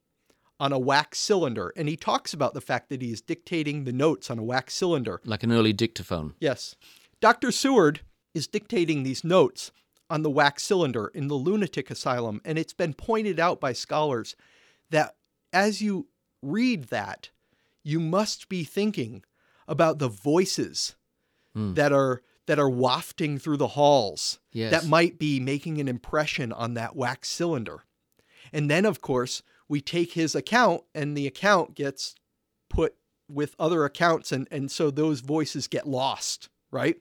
[0.59, 3.93] on a wax cylinder, and he talks about the fact that he is dictating the
[3.93, 5.21] notes on a wax cylinder.
[5.23, 6.33] Like an early dictaphone.
[6.39, 6.75] Yes,
[7.21, 7.51] Dr.
[7.51, 8.01] Seward
[8.33, 9.71] is dictating these notes
[10.09, 14.35] on the wax cylinder in the lunatic asylum, and it's been pointed out by scholars
[14.89, 15.15] that
[15.53, 16.07] as you
[16.41, 17.29] read that,
[17.83, 19.23] you must be thinking
[19.67, 20.95] about the voices
[21.55, 21.73] Hmm.
[21.73, 24.71] that are that are wafting through the halls Yes.
[24.71, 27.83] that might be making an impression on that wax cylinder.
[28.53, 32.15] And then of course, we take his account and the account gets
[32.69, 32.95] put
[33.29, 36.97] with other accounts and and so those voices get lost, right?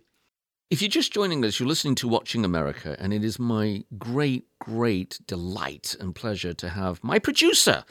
[0.70, 4.44] If you're just joining us, you're listening to Watching America, and it is my great,
[4.58, 7.84] great delight and pleasure to have my producer,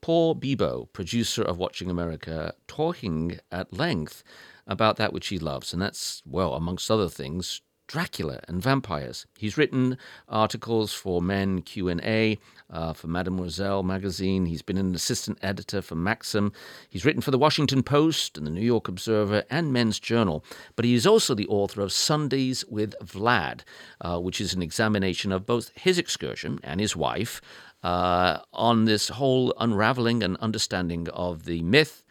[0.00, 4.24] Paul Bibeau, producer of Watching America, talking at length
[4.66, 7.60] about that which he loves, and that's, well, amongst other things,
[7.92, 9.26] Dracula and vampires.
[9.36, 12.38] He's written articles for Men Q&A,
[12.70, 14.46] uh, for Mademoiselle magazine.
[14.46, 16.54] He's been an assistant editor for Maxim.
[16.88, 20.42] He's written for the Washington Post and the New York Observer and Men's Journal.
[20.74, 23.60] But he is also the author of Sundays with Vlad,
[24.00, 27.42] uh, which is an examination of both his excursion and his wife
[27.82, 32.02] uh, on this whole unraveling and understanding of the myth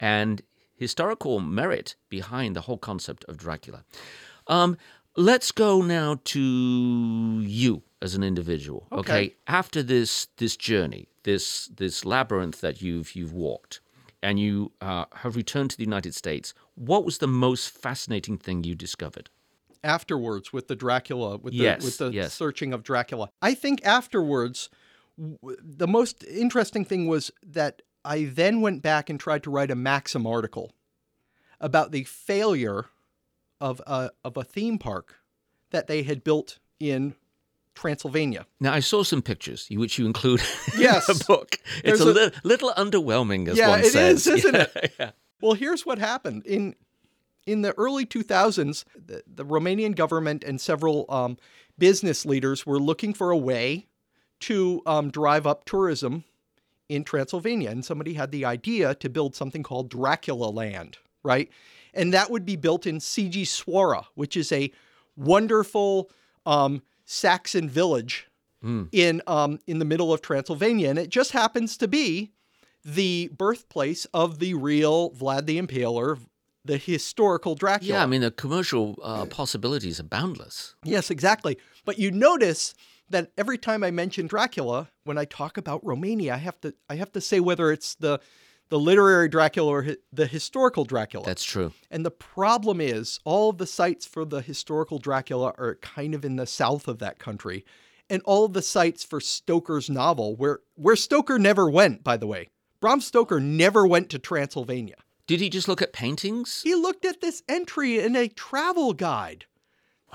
[0.00, 0.40] and
[0.76, 3.84] historical merit behind the whole concept of Dracula.
[4.48, 4.76] Um,
[5.16, 6.40] let's go now to
[7.42, 8.86] you as an individual.
[8.92, 9.34] Okay.
[9.46, 13.80] After this this journey, this this labyrinth that you've you've walked,
[14.22, 18.64] and you uh, have returned to the United States, what was the most fascinating thing
[18.64, 19.30] you discovered?
[19.84, 22.32] afterwards with the Dracula, with the, Yes, with the yes.
[22.34, 23.28] searching of Dracula.
[23.40, 24.68] I think afterwards,
[25.16, 29.70] w- the most interesting thing was that I then went back and tried to write
[29.70, 30.72] a Maxim article
[31.60, 32.86] about the failure
[33.60, 35.16] of a, of a theme park
[35.70, 37.14] that they had built in
[37.74, 38.46] Transylvania.
[38.60, 40.40] Now, I saw some pictures, which you include
[40.78, 41.08] Yes.
[41.08, 41.56] in the book.
[41.84, 44.26] It's There's a, li- little underwhelming, as Yeah, one it says.
[44.26, 44.92] is, isn't Yeah, it?
[44.98, 45.10] yeah.
[45.42, 46.74] Well, here's what happened in
[47.46, 48.84] in the early 2000s.
[48.94, 51.36] The, the Romanian government and several um,
[51.78, 53.86] business leaders were looking for a way
[54.40, 56.24] to um, drive up tourism
[56.88, 61.50] in Transylvania, and somebody had the idea to build something called Dracula Land, right?
[61.96, 64.70] And that would be built in Sighișoara, which is a
[65.16, 66.10] wonderful
[66.44, 68.28] um, Saxon village
[68.90, 72.32] in um, in the middle of Transylvania, and it just happens to be
[72.84, 76.18] the birthplace of the real Vlad the Impaler,
[76.64, 77.94] the historical Dracula.
[77.94, 80.74] Yeah, I mean, the commercial uh, possibilities are boundless.
[80.84, 81.58] Yes, exactly.
[81.84, 82.74] But you notice
[83.08, 86.96] that every time I mention Dracula, when I talk about Romania, I have to I
[86.96, 88.20] have to say whether it's the
[88.68, 91.24] the literary Dracula or hi- the historical Dracula.
[91.24, 91.72] That's true.
[91.90, 96.24] and the problem is all of the sites for the historical Dracula are kind of
[96.24, 97.64] in the south of that country.
[98.08, 102.26] And all of the sites for Stoker's novel, where where Stoker never went, by the
[102.26, 102.48] way.
[102.80, 104.96] Bram Stoker never went to Transylvania.
[105.26, 106.60] Did he just look at paintings?
[106.62, 109.46] He looked at this entry in a travel guide.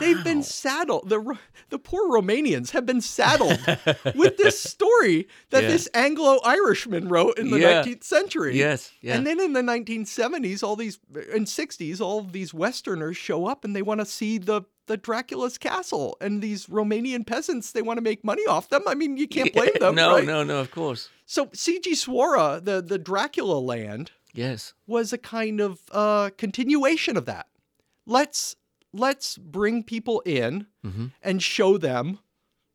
[0.01, 1.09] They've been saddled.
[1.09, 1.37] The
[1.69, 3.59] the poor Romanians have been saddled
[4.15, 5.69] with this story that Yeah.
[5.69, 7.83] this Anglo-Irishman wrote in the Yeah.
[7.83, 8.57] 19th century.
[8.57, 9.15] Yes, yeah.
[9.15, 10.99] And then in the 1970s, all these
[11.33, 15.57] and 60s, all these Westerners show up and they want to see the the Dracula's
[15.57, 18.81] castle, and these Romanian peasants they want to make money off them.
[18.87, 19.95] I mean, you can't blame them.
[20.03, 20.25] no, right?
[20.25, 21.07] no, no, of course.
[21.25, 24.73] So Sighișoara, the the Dracula land, Yes.
[24.87, 27.47] was a kind of uh, continuation of that.
[28.05, 28.55] Let's
[28.93, 31.07] let's bring people in mm-hmm.
[31.21, 32.19] and show them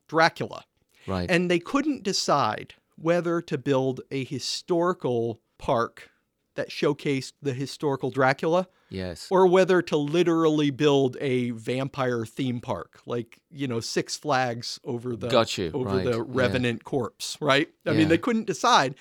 [0.09, 0.65] Dracula.
[1.07, 1.31] Right.
[1.31, 6.11] And they couldn't decide whether to build a historical park
[6.55, 9.29] that showcased the historical Dracula yes.
[9.31, 15.15] or whether to literally build a vampire theme park like you know Six Flags over
[15.15, 16.25] the Got you, over right, the yeah.
[16.27, 17.99] revenant corpse right I Yeah.
[17.99, 18.95] mean they couldn't decide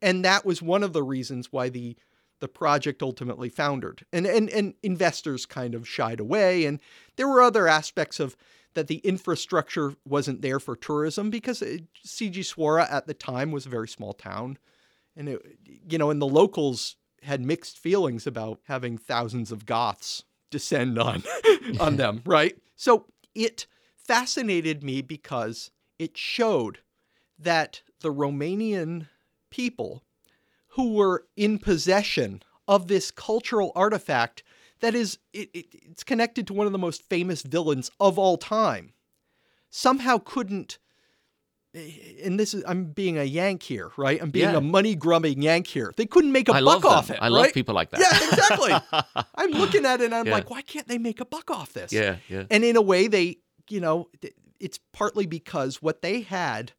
[0.00, 1.96] and that was one of the reasons why the
[2.42, 4.04] the project ultimately foundered.
[4.12, 6.66] And and and investors kind of shied away.
[6.66, 6.80] And
[7.14, 8.36] there were other aspects of
[8.74, 13.64] that the infrastructure wasn't there for tourism because uh, it, Sighișoara at the time was
[13.64, 14.58] a very small town.
[15.14, 15.56] And it,
[15.88, 21.22] you know, and the locals had mixed feelings about having thousands of Goths descend on
[21.80, 22.58] on them, right?
[22.74, 26.80] So it fascinated me because it showed
[27.38, 29.06] that the Romanian
[29.48, 30.02] people
[30.74, 34.42] who were in possession of this cultural artifact
[34.80, 38.36] that is it, it, it's connected to one of the most famous villains of all
[38.36, 38.92] time
[39.70, 40.78] somehow couldn't
[41.74, 44.20] and this is I'm being a yank here, right?
[44.20, 44.58] I'm being Yeah.
[44.58, 45.90] a money grubbing yank here.
[45.96, 47.18] They couldn't make a I buck off it.
[47.20, 48.00] I love people like that.
[48.00, 49.24] Yeah, exactly.
[49.36, 50.32] I'm looking at it and I'm Yeah.
[50.32, 51.90] like, why can't they make a buck off this?
[51.90, 52.44] Yeah, yeah.
[52.50, 53.38] And in a way, they,
[53.70, 54.10] you know,
[54.60, 56.72] it's partly because what they had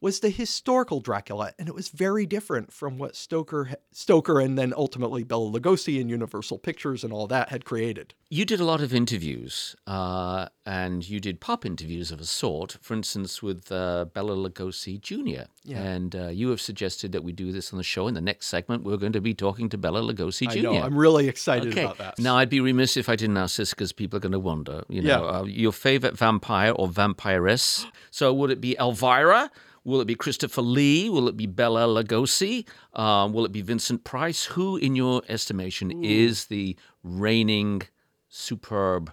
[0.00, 4.74] was the historical Dracula, and it was very different from what Stoker, Stoker, and then
[4.76, 8.12] ultimately Bela Lugosi and Universal Pictures and all that had created.
[8.28, 12.76] You did a lot of interviews, uh, and you did pop interviews of a sort.
[12.82, 15.44] For instance, with uh, Bela Lugosi Jr.
[15.64, 15.80] Yeah.
[15.82, 18.06] And uh, you have suggested that we do this on the show.
[18.06, 20.58] In the next segment, we're going to be talking to Bela Lugosi Jr.
[20.58, 20.82] I know.
[20.82, 21.84] I'm really excited Okay.
[21.84, 22.18] about that.
[22.18, 24.84] Now, I'd be remiss if I didn't ask this because people are going to wonder.
[24.90, 25.38] You know, Yeah.
[25.38, 27.86] uh, your favorite vampire or vampiress.
[28.10, 29.50] So, would it be Elvira?
[29.86, 31.08] Will it be Christopher Lee?
[31.08, 32.66] Will it be Bela Lugosi?
[32.92, 34.44] Um, will it be Vincent Price?
[34.46, 37.82] Who, in your estimation, is the reigning
[38.28, 39.12] superb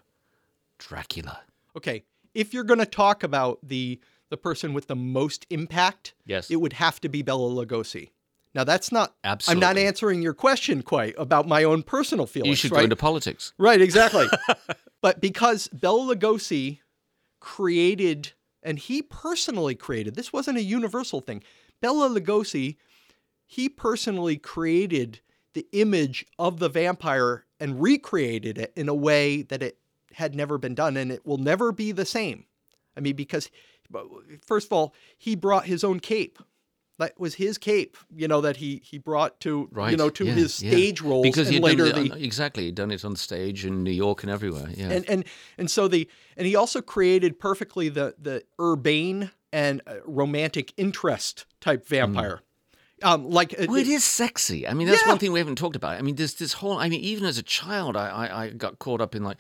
[0.80, 1.42] Dracula?
[1.78, 6.50] Okay, if you're going to talk about the the person with the most impact, Yes.
[6.50, 8.10] it would have to be Bela Lugosi.
[8.56, 9.14] Now that's not.
[9.24, 9.64] Absolutely.
[9.64, 12.50] I'm not answering your question quite about my own personal feelings.
[12.50, 12.80] You should right?
[12.80, 13.54] go into politics.
[13.60, 14.26] Right, exactly.
[15.02, 16.80] but because Bela Lugosi
[17.40, 18.34] created,
[18.64, 21.44] and he personally created, this wasn't a universal thing.
[21.82, 22.78] Bela Lugosi,
[23.46, 25.20] he personally created
[25.54, 29.78] the image of the vampire and recreated it in a way that it
[30.14, 32.46] had never been done, and it will never be the same.
[32.96, 33.50] I mean, because
[34.46, 36.40] first of all, he brought his own cape.
[37.04, 39.92] That was his cape, you know, that he he brought to Right.
[39.92, 40.72] you know to yeah, his yeah.
[40.72, 43.84] stage roles because he'd later done the it, exactly he'd done it on stage in
[43.84, 44.68] New York and everywhere.
[44.74, 44.92] Yeah.
[44.92, 45.24] and and
[45.58, 46.08] and so the
[46.38, 52.42] and he also created perfectly the the urbane and uh, romantic interest type vampire
[53.04, 54.68] um like uh, Well, it is sexy.
[54.68, 55.10] I mean, that's Yeah.
[55.10, 55.98] one thing we haven't talked about.
[56.00, 56.78] I mean, there's this whole.
[56.78, 59.38] I mean, even as a child, I I, I got caught up in like,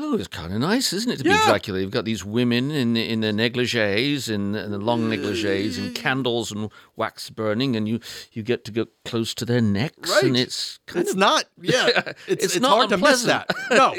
[0.00, 1.40] Oh, it's kind of nice, isn't it, to Yeah.
[1.40, 1.80] be Dracula?
[1.80, 5.94] You've got these women in in their negligees, in, in the long negligees, and mm.
[5.96, 7.98] candles and wax burning, and you
[8.32, 11.88] you get to go close to their necks, and it's kind It's of not, yeah.
[12.28, 13.48] It's, It's it's, not hard to miss unpleasant.
[13.70, 13.76] that.
[13.76, 13.94] No.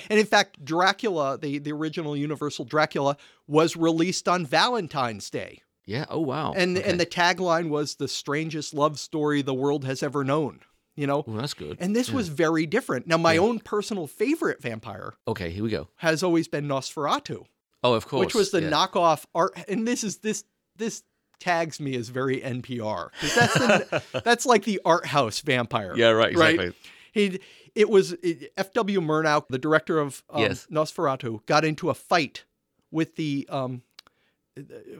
[0.08, 3.16] And in fact, Dracula, the, the original Universal Dracula,
[3.46, 5.60] was released on Valentine's Day.
[5.84, 6.06] yeah.
[6.08, 6.52] Oh wow.
[6.56, 6.88] And Okay.
[6.88, 10.60] and the tagline was the strangest love story the world has ever known.
[10.94, 11.24] You know?
[11.26, 11.78] that's good.
[11.80, 13.06] And this was very different.
[13.06, 15.88] Now, my own personal favorite vampire okay, here we go.
[15.96, 17.46] has always been Nosferatu,
[17.82, 18.26] Oh, of course.
[18.26, 18.70] which was the yeah.
[18.70, 19.54] knockoff art.
[19.68, 20.44] And this is this
[20.76, 21.02] this
[21.40, 23.08] tags me as very NPR.
[23.34, 25.94] that's the, that's like the art house vampire.
[25.96, 26.72] Yeah, right, exactly.
[27.12, 27.40] He
[27.74, 28.14] it was
[28.56, 29.00] F.W.
[29.00, 30.66] Murnau, the director of um, Yes.
[30.70, 32.44] Nosferatu, got into a fight
[32.90, 33.82] with the um,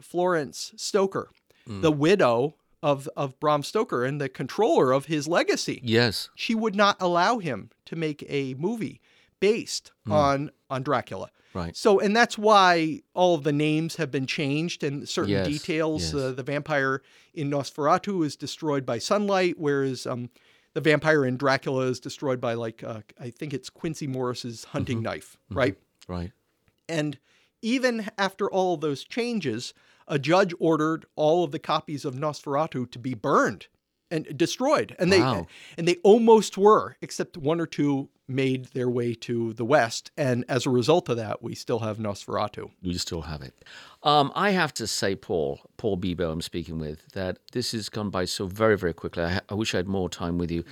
[0.01, 1.29] Florence Stoker,
[1.69, 1.81] Mm.
[1.81, 6.29] the widow of of Bram Stoker and the controller of his legacy Yes.
[6.35, 9.01] she would not allow him to make a movie
[9.39, 11.29] based on on Dracula.
[11.55, 11.75] Right.
[11.77, 16.01] So, and that's why all of the names have been changed and certain Yes, details.
[16.01, 16.13] yes.
[16.15, 17.01] Uh, the vampire
[17.33, 20.29] in Nosferatu is destroyed by sunlight, whereas um,
[20.73, 24.97] the vampire in Dracula is destroyed by like uh, I think it's Quincey Morris's hunting
[24.97, 25.03] Mm-hmm.
[25.03, 25.75] knife, right?
[26.07, 26.31] Right.
[26.89, 27.19] And
[27.61, 29.73] even after all those changes,
[30.07, 33.67] a judge ordered all of the copies of Nosferatu to be burned
[34.11, 34.95] and destroyed.
[34.99, 35.47] And they Wow.
[35.77, 40.11] and they almost were, except one or two made their way to the west.
[40.15, 42.71] And as a result of that, we still have Nosferatu.
[42.81, 43.53] We still have it.
[44.01, 48.09] Um, I have to say, Paul, Paul Bibeau, I'm speaking with, that this has gone
[48.09, 49.23] by so very, very quickly.
[49.23, 50.63] I, I wish I had more time with you.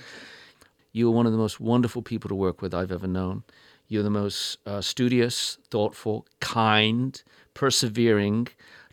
[0.92, 3.42] You are one of the most wonderful people to work with I've ever known.
[3.88, 7.22] You're the most uh, studious, thoughtful, kind,
[7.54, 8.48] persevering,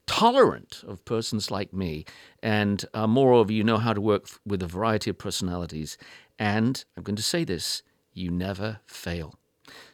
[0.10, 2.04] tolerant of persons like me.
[2.42, 5.98] And uh, moreover, you know how to work f- with a variety of personalities.
[6.40, 7.84] And I'm going to say this
[8.14, 9.36] you never fail.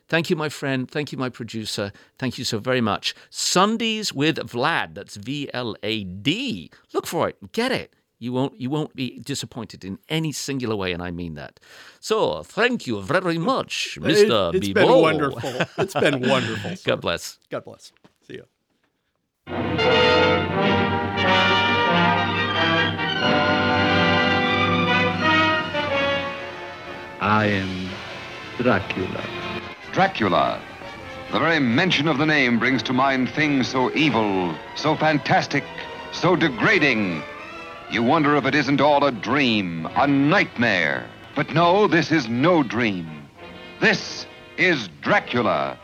[0.07, 0.89] Thank you, my friend.
[0.89, 1.91] Thank you, my producer.
[2.18, 3.13] Thank you so very much.
[3.30, 4.95] Sundays with Vlad.
[4.95, 6.72] That's V L A D.
[6.93, 7.51] Look for it.
[7.51, 7.93] Get it.
[8.18, 8.53] You won't.
[8.59, 11.59] You won't be disappointed in any singular way, and I mean that.
[11.99, 15.53] So, thank you very much, Mister It, has been wonderful.
[15.78, 16.76] It's been wonderful.
[16.78, 16.91] sir.
[16.91, 17.39] God bless.
[17.49, 17.91] God bless.
[18.28, 18.45] See you.
[27.26, 27.89] I am
[28.59, 29.26] Dracula.
[29.93, 30.61] Dracula.
[31.32, 35.63] The very mention of the name brings to mind things so evil, so fantastic,
[36.11, 37.23] so degrading.
[37.89, 41.09] You wonder if it isn't all a dream, a nightmare.
[41.36, 43.28] But no, this is no dream.
[43.82, 45.80] This is Dracula,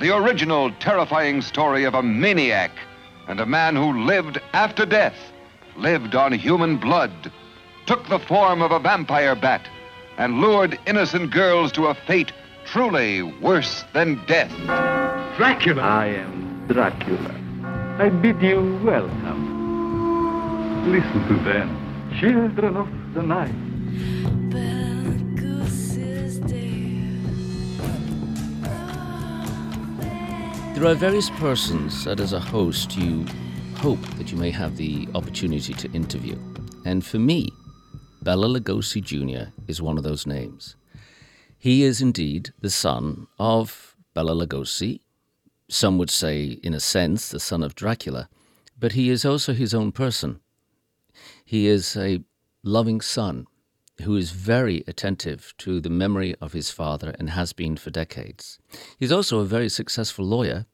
[0.00, 2.72] the original terrifying story of a maniac
[3.28, 5.14] and a man who lived after death,
[5.76, 7.30] lived on human blood,
[7.86, 9.68] took the form of a vampire bat,
[10.18, 12.32] and lured innocent girls to a fate
[12.64, 14.54] truly worse than death.
[15.36, 15.82] Dracula!
[15.82, 17.34] I am Dracula.
[17.98, 19.50] I bid you welcome.
[20.90, 21.68] Listen to them,
[22.18, 23.54] children of the night.
[30.74, 33.26] There are various persons that, as a host, you
[33.76, 36.38] hope that you may have the opportunity to interview.
[36.86, 37.52] And for me,
[38.22, 39.50] Bela Lugosi Jr.
[39.66, 40.76] is one of those names.
[41.56, 45.00] He is indeed the son of Bela Lugosi.
[45.68, 48.28] Some would say, in a sense, the son of Dracula,
[48.78, 50.40] but he is also his own person.
[51.46, 52.22] He is a
[52.62, 53.46] loving son
[54.02, 58.58] who is very attentive to the memory of his father and has been for decades.
[58.98, 60.66] He's also a very successful lawyer,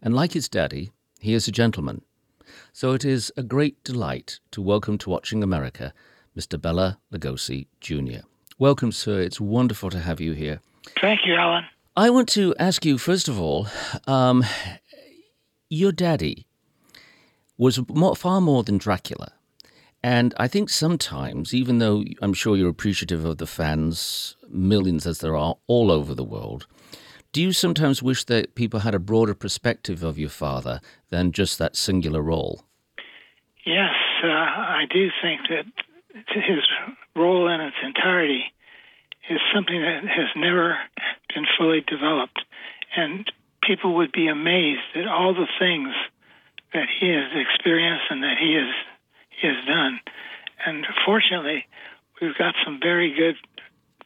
[0.00, 0.90] and like his daddy,
[1.20, 2.02] he is a gentleman.
[2.72, 5.92] So it is a great delight to welcome to Watching America
[6.36, 6.60] Mr.
[6.60, 8.26] Bela Lugosi Jr.
[8.58, 9.20] Welcome, sir.
[9.20, 10.60] It's wonderful to have you here.
[11.00, 11.64] Thank you, Alan.
[11.96, 13.68] I want to ask you, first of all,
[14.06, 14.44] um,
[15.68, 16.46] your daddy
[17.56, 19.32] was more, far more than Dracula.
[20.02, 25.18] And I think sometimes, even though I'm sure you're appreciative of the fans, millions as
[25.18, 26.66] there are all over the world,
[27.32, 30.80] do you sometimes wish that people had a broader perspective of your father
[31.10, 32.64] than just that singular role?
[33.64, 35.64] Yes, uh, I do think that
[36.14, 36.62] his
[37.16, 38.44] role in its entirety
[39.28, 40.78] is something that has never
[41.34, 42.40] been fully developed.
[42.96, 43.30] And
[43.62, 45.94] people would be amazed at all the things
[46.72, 48.74] that he has experienced and that he has
[49.40, 50.00] he has done.
[50.64, 51.66] And fortunately,
[52.20, 53.36] we've got some very good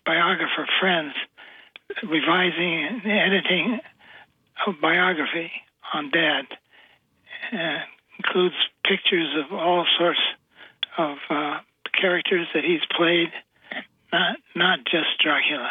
[0.06, 1.12] biographer friends
[2.02, 3.80] revising and editing
[4.66, 5.50] a biography
[5.92, 6.46] on Dad.
[7.52, 7.78] Uh,
[8.18, 10.18] includes pictures of all sorts
[10.98, 11.58] of uh,
[12.00, 13.30] characters that he's played,
[14.12, 15.70] not not just Dracula.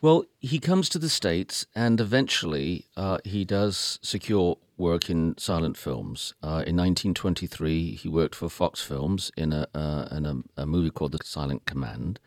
[0.00, 5.76] Well, he comes to the States and eventually uh, he does secure work in silent
[5.76, 6.34] films.
[6.40, 10.90] Uh, in 1923, he worked for Fox Films in a, uh, in a, a movie
[10.90, 12.20] called The Silent Command.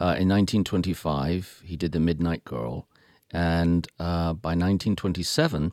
[0.00, 2.88] Uh, in 1925, he did The Midnight Girl.
[3.30, 5.72] And uh, by 1927,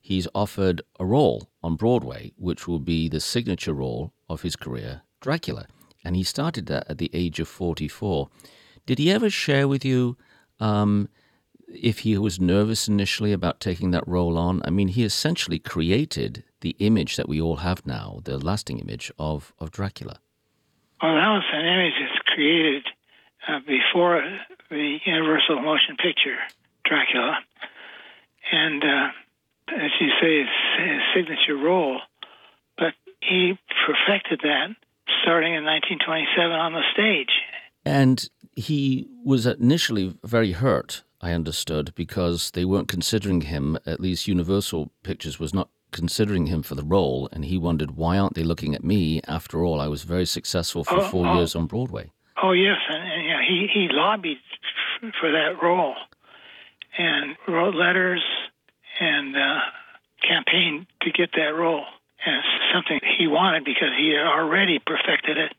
[0.00, 5.02] he's offered a role on Broadway, which will be the signature role of his career,
[5.20, 5.66] Dracula.
[6.08, 8.30] And he started that at the age of 44.
[8.86, 10.16] Did he ever share with you
[10.58, 11.10] um,
[11.68, 14.62] if he was nervous initially about taking that role on?
[14.64, 19.12] I mean, he essentially created the image that we all have now, the lasting image
[19.18, 20.18] of, of Dracula.
[21.02, 22.86] Well, that was an image that's created
[23.46, 24.22] uh, before
[24.70, 26.38] the Universal Motion Picture
[26.86, 27.36] Dracula.
[28.50, 29.08] And uh,
[29.76, 30.48] as you say, his,
[30.78, 32.00] his signature role.
[32.78, 34.74] But he perfected that
[35.22, 37.30] starting in 1927 on the stage.
[37.84, 44.28] And he was initially very hurt, I understood, because they weren't considering him, at least
[44.28, 48.42] Universal Pictures was not considering him for the role, and he wondered, why aren't they
[48.42, 49.20] looking at me?
[49.26, 51.36] After all, I was very successful for Oh, four oh.
[51.36, 52.10] years on Broadway.
[52.42, 54.38] Oh yes, and, and you know, he he lobbied
[55.20, 55.94] for that role,
[56.96, 58.22] and wrote letters
[59.00, 59.58] and uh,
[60.22, 61.84] campaigned to get that role.
[62.24, 65.52] And it's something he wanted because he had already perfected it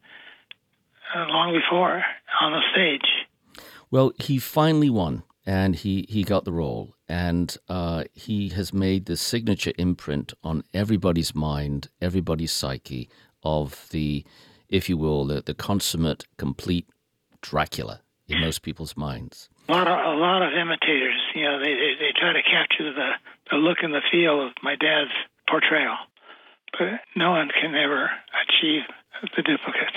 [1.16, 2.04] uh, long before
[2.42, 3.66] on the stage.
[3.92, 9.06] Well, he finally won, and he, he got the role, and uh, he has made
[9.06, 13.10] the signature imprint on everybody's mind, everybody's psyche
[13.42, 14.24] of the,
[14.68, 16.88] if you will, the, the consummate, complete
[17.42, 19.50] Dracula in most people's minds.
[19.68, 22.92] A lot of a lot of imitators, you know, they they, they try to capture
[22.92, 23.12] the
[23.52, 25.12] the look and the feel of my dad's
[25.48, 25.96] portrayal,
[26.78, 28.10] but no one can ever
[28.44, 28.82] achieve
[29.36, 29.96] the duplicate.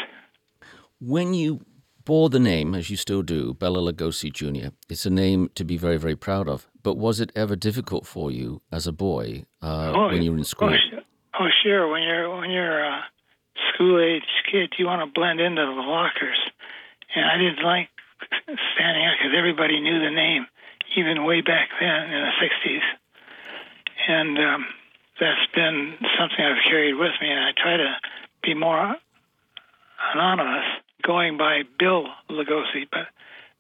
[1.01, 1.65] When you
[2.05, 5.77] bore the name, as you still do, Bela Lugosi Jr., it's a name to be
[5.77, 6.69] very, very proud of.
[6.83, 10.39] But was it ever difficult for you as a boy uh, Oh, when you were
[10.39, 10.71] in school?
[10.71, 10.99] Oh,
[11.41, 11.89] oh, sure.
[11.89, 13.05] When you're when you're a
[13.75, 16.39] school age kid, you want to blend into the lockers,
[17.15, 17.89] and I didn't like
[18.75, 20.47] standing out because everybody knew the name,
[20.97, 22.87] even way back then in the '60s,
[24.09, 24.67] and um,
[25.21, 27.31] that's been something I've carried with me.
[27.31, 27.95] And I try to
[28.43, 28.97] be more
[30.15, 30.65] anonymous,
[31.07, 33.07] going by Bill Lugosi, but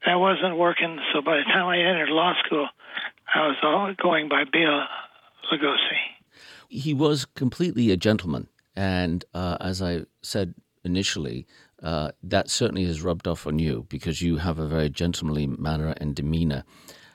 [0.07, 0.99] that wasn't working.
[1.13, 2.69] So by the time I entered law school,
[3.35, 4.83] I was all going by Bill
[5.53, 6.01] Lugosi.
[6.69, 8.49] he was completely a gentleman.
[8.75, 11.47] And uh, as I said initially,
[11.83, 15.95] uh, that certainly has rubbed off on you because you have a very gentlemanly manner
[15.99, 16.65] and demeanor.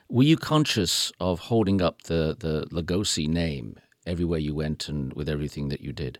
[0.08, 3.76] Were you conscious of holding up the, the Lugosi name
[4.08, 6.18] everywhere you went and with everything that you did?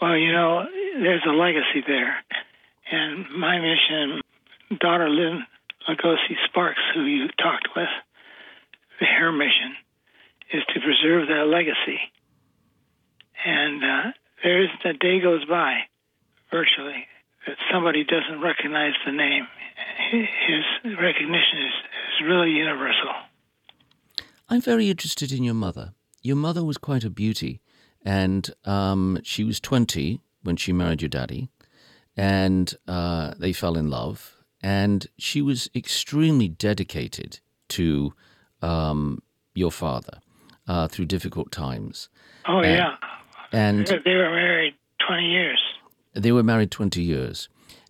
[0.00, 0.64] Well, you know,
[1.00, 2.16] there's a legacy there.
[2.90, 4.20] And my mission,
[4.80, 5.44] daughter Lynne
[5.88, 7.88] Lugosi Sparks, who you talked with,
[9.00, 9.74] her mission
[10.52, 12.00] is to preserve that legacy.
[13.44, 15.80] And uh, there isn't a day goes by,
[16.50, 17.06] virtually,
[17.46, 19.46] that somebody doesn't recognize the name.
[20.10, 23.12] His recognition is, is really universal.
[24.48, 25.94] I'm very interested in your mother.
[26.22, 27.60] Your mother was quite a beauty,
[28.04, 31.48] and um, she was 20 when she married your daddy,
[32.16, 34.36] and uh, they fell in love.
[34.62, 37.40] And she was extremely dedicated
[37.70, 38.12] to
[38.60, 39.22] um,
[39.54, 40.20] your father
[40.68, 42.08] uh, through difficult times.
[42.46, 42.96] Oh, And- yeah.
[43.52, 44.74] And They were married
[45.08, 45.60] 20 years.
[46.14, 47.48] they were married 20 years.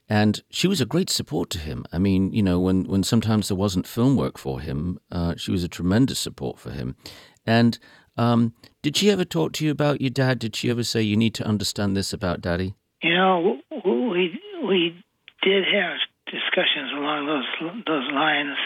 [0.09, 1.85] And she was a great support to him.
[1.93, 5.51] I mean, you know, when, when sometimes there wasn't film work for him, uh, she
[5.51, 6.97] was a tremendous support for him.
[7.45, 7.79] And
[8.21, 8.53] um,
[8.83, 10.39] did she ever talk to you about your dad?
[10.39, 12.75] Did she ever say, you need to understand this about daddy?
[13.03, 15.03] You know, we we
[15.43, 15.97] did have
[16.27, 18.57] discussions along those those lines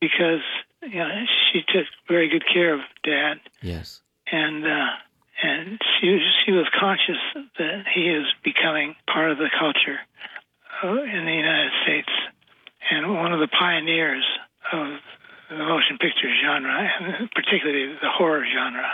[0.00, 0.42] because
[0.82, 4.02] you know she took very good care of Dad, Yes.
[4.32, 4.86] and uh,
[5.42, 7.20] and she was she was conscious
[7.58, 9.98] that he is becoming part of the culture
[10.82, 12.08] uh, in the United States
[12.90, 14.24] and one of the pioneers
[14.72, 14.98] of
[15.50, 16.88] the motion picture genre,
[17.34, 18.88] particularly the horror genre.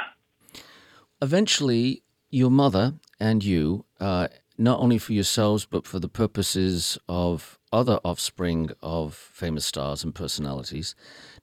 [1.20, 4.28] Eventually, your mother and you, uh,
[4.58, 10.14] not only for yourselves, but for the purposes of other offspring of famous stars and
[10.14, 10.94] personalities,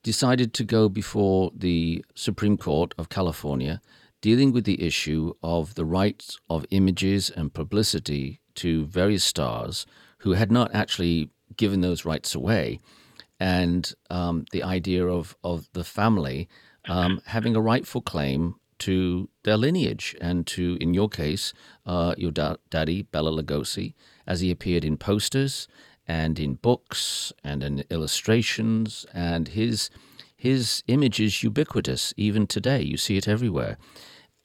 [0.01, 3.82] decided to go before the Supreme Court of California,
[4.22, 9.86] dealing with the issue of the rights of images and publicity to various stars
[10.20, 12.80] who had not actually given those rights away,
[13.43, 16.47] and um, the idea of, of the family
[16.87, 21.51] um, having a rightful claim to their lineage and to, in your case,
[21.85, 25.67] uh, your da- daddy, Bela Lugosi, as he appeared in posters
[26.07, 29.89] and in books and in illustrations, and his
[30.37, 32.81] his image is ubiquitous even today.
[32.81, 33.77] You see it everywhere.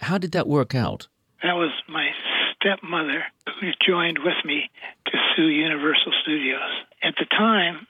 [0.01, 1.07] How did that work out?
[1.45, 2.09] That was my
[2.55, 3.25] stepmother
[3.61, 4.71] who joined with me
[5.07, 6.71] to sue Universal Studios.
[7.03, 7.87] At the time,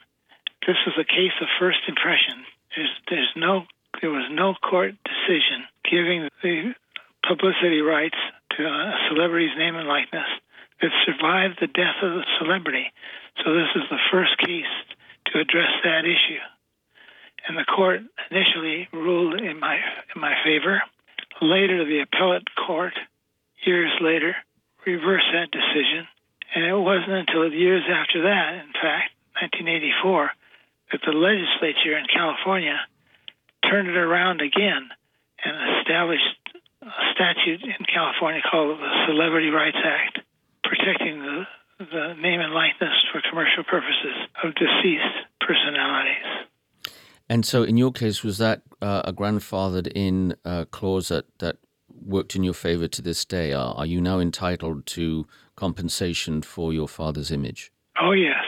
[0.65, 2.43] this was a case of first impression.
[2.75, 3.63] There's, there's no,
[4.01, 6.73] there was no court decision giving the
[7.27, 8.17] publicity rights
[8.57, 10.27] to a celebrity's name and likeness
[10.81, 12.91] that survived the death of the celebrity.
[13.43, 14.71] So this is the first case
[15.31, 16.43] to address that issue.
[17.47, 18.01] And the court
[18.31, 19.75] initially ruled in my
[20.13, 20.81] in my favor.
[21.41, 22.93] Later, the appellate court,
[23.65, 24.35] years later,
[24.85, 26.07] reversed that decision.
[26.53, 30.31] And it wasn't until years after that, in fact, 1984,
[30.91, 32.77] that the legislature in California
[33.69, 34.89] turned it around again
[35.43, 36.35] and established
[36.81, 40.19] a statute in California called the Celebrity Rights Act,
[40.63, 41.43] protecting the,
[41.79, 46.47] the name and likeness for commercial purposes of deceased personalities.
[47.29, 51.57] And so, in your case, was that uh, a grandfathered in uh, clause that, that
[52.03, 53.53] worked in your favor to this day?
[53.53, 57.71] Are, are you now entitled to compensation for your father's image?
[58.01, 58.43] Oh, yes.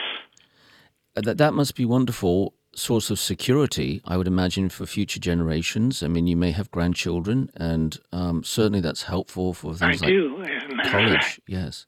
[1.14, 6.02] That, that must be wonderful source of security, I would imagine, for future generations.
[6.02, 10.10] I mean, you may have grandchildren, and um, certainly that's helpful for I things like
[10.10, 11.40] do, as a matter of college.
[11.46, 11.86] Yes.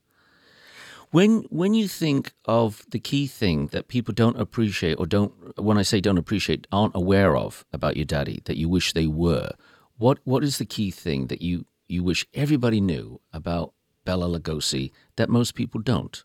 [1.11, 5.79] When when you think of the key thing that people don't appreciate or don't when
[5.79, 9.51] I say don't appreciate aren't aware of about your daddy that you wish they were,
[9.97, 14.91] what what is the key thing that you you wish everybody knew about Bela Lugosi
[15.15, 16.25] that most people don't?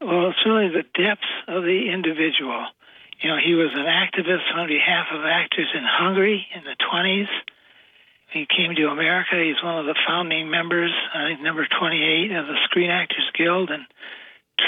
[0.00, 2.66] Well, it's really the depth of the individual.
[3.20, 7.26] You know, he was an activist on behalf of actors in Hungary in the 20s.
[8.32, 9.42] He came to America.
[9.42, 13.70] He's one of the founding members, I think number 28 of the Screen Actors Guild,
[13.70, 13.86] and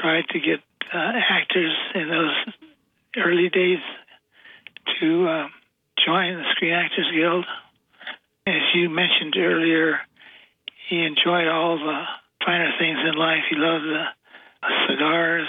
[0.01, 0.61] tried to get
[0.93, 2.35] uh, actors in those
[3.17, 3.79] early days
[4.99, 5.49] to uh,
[6.05, 7.45] join the Screen Actors Guild.
[8.47, 10.01] As you mentioned earlier,
[10.89, 12.03] he enjoyed all the
[12.45, 13.45] finer things in life.
[13.49, 14.05] He loved the
[14.89, 15.49] cigars.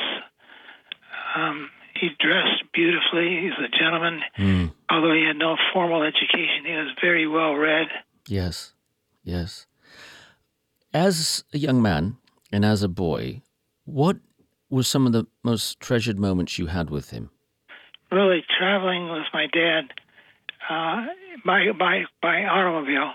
[1.36, 3.42] Um, he dressed beautifully.
[3.42, 4.22] He's a gentleman.
[4.90, 7.88] Although he had no formal education, he was very well read.
[8.28, 8.74] Yes,
[9.24, 9.66] yes.
[10.94, 12.18] As a young man
[12.52, 13.42] and as a boy,
[13.86, 14.18] what
[14.70, 17.30] were some of the most treasured moments you had with him?
[18.12, 19.84] Really, traveling with my dad
[20.70, 21.06] uh,
[21.46, 23.12] by by by automobile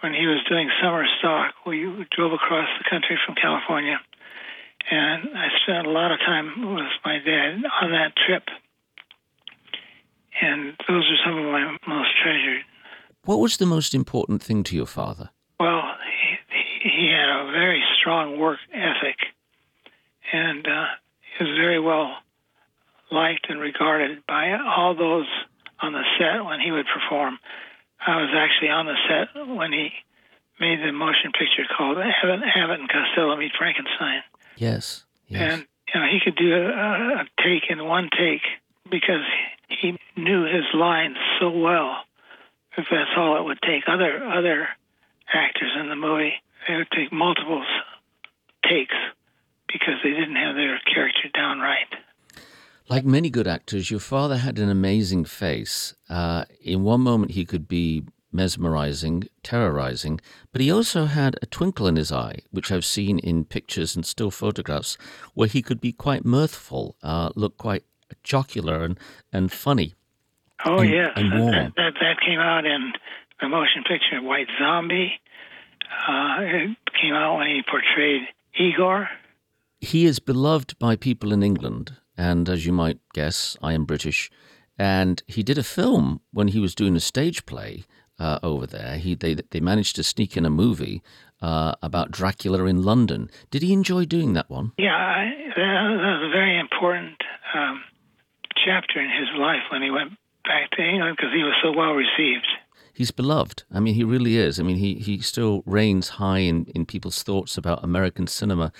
[0.00, 1.54] when he was doing summer stock.
[1.66, 1.84] We
[2.16, 4.00] drove across the country from California,
[4.90, 8.44] and I spent a lot of time with my dad on that trip.
[10.40, 12.62] And those are some of my most treasured.
[13.24, 15.30] What was the most important thing to your father?
[15.60, 15.82] Well,
[16.50, 19.16] he, he had a very strong work ethic,
[20.32, 20.86] and uh,
[21.38, 22.16] he was very well
[23.12, 25.28] liked and regarded by all those
[25.80, 27.38] on the set when he would perform.
[28.04, 29.90] I was actually on the set when he
[30.58, 34.22] made the motion picture called Abbott, Abbott and Costello Meet Frankenstein.
[34.62, 35.54] Yes, yes.
[35.54, 38.42] And you know, he could do a, a take in one take
[38.88, 39.26] because
[39.68, 41.96] he knew his lines so well.
[42.78, 44.68] If that's all it would take, other other
[45.34, 46.34] actors in the movie
[46.68, 47.64] they would take multiple
[48.68, 48.94] takes
[49.66, 51.88] because they didn't have their character down right.
[52.88, 55.94] Like many good actors, your father had an amazing face.
[56.08, 60.20] Uh, in one moment, he could be mesmerizing, terrorizing,
[60.52, 64.04] but he also had a twinkle in his eye, which I've seen in pictures and
[64.06, 64.96] still photographs,
[65.34, 67.84] where he could be quite mirthful, uh, look quite
[68.22, 68.98] jocular and,
[69.32, 69.94] and funny.
[70.64, 71.52] Oh And- yes, and that, warm.
[71.54, 72.92] that, that that came out in
[73.40, 75.12] the motion picture White Zombie.
[76.08, 78.22] Uh, it came out when he portrayed
[78.58, 79.08] Igor.
[79.80, 84.30] He is beloved by people in England, and as you might guess, I am British.
[84.78, 87.84] And he did a film when he was doing a stage play
[88.22, 88.96] uh, over there.
[88.98, 91.02] He they they managed to sneak in a movie
[91.42, 93.28] uh, about Dracula in London.
[93.50, 94.72] Did he enjoy doing that one?
[94.78, 95.24] Yeah, I,
[95.56, 97.16] that, was a very important
[97.54, 97.82] um,
[98.64, 100.12] chapter in his life when he went
[100.44, 102.46] back to England because he was so well received.
[102.94, 103.64] He's beloved.
[103.72, 104.60] I mean, he really is.
[104.60, 108.70] I mean, he, he still reigns high in, in people's thoughts about American cinema.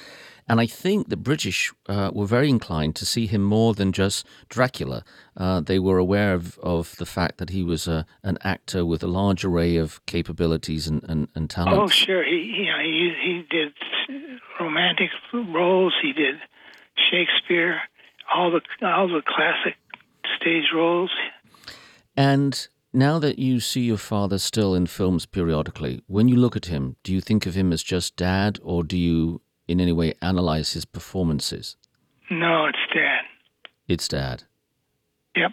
[0.49, 4.27] And I think the British uh, were very inclined to see him more than just
[4.49, 5.05] Dracula.
[5.37, 9.03] Uh, they were aware of, of the fact that he was a, an actor with
[9.03, 11.81] a large array of capabilities and, and, and talents.
[11.81, 12.25] Oh, sure.
[12.25, 13.73] He, he, you know, he he did
[14.61, 15.95] romantic roles.
[16.03, 16.37] He did
[17.11, 17.81] Shakespeare,
[18.35, 19.77] all the all the classic
[20.41, 21.11] stage roles.
[22.17, 26.67] And now that you see your father still in films periodically, when you look at
[26.67, 29.41] him, do you think of him as just dad, or do you
[29.73, 31.77] in any way analyze his performances?
[32.31, 33.23] No, it's Dad.
[33.89, 34.45] It's Dad.
[35.37, 35.53] Yep.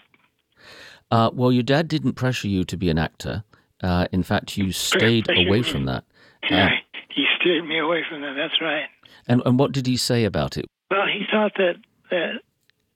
[1.11, 3.43] Uh, well, your dad didn't pressure you to be an actor.
[3.81, 6.03] Uh, in fact, you stayed away from that.
[6.49, 6.69] Yeah,
[7.09, 8.33] he steered me away from that.
[8.35, 8.85] That's right.
[9.27, 10.65] And, and what did he say about it?
[10.91, 11.75] Well, he thought that
[12.11, 12.41] that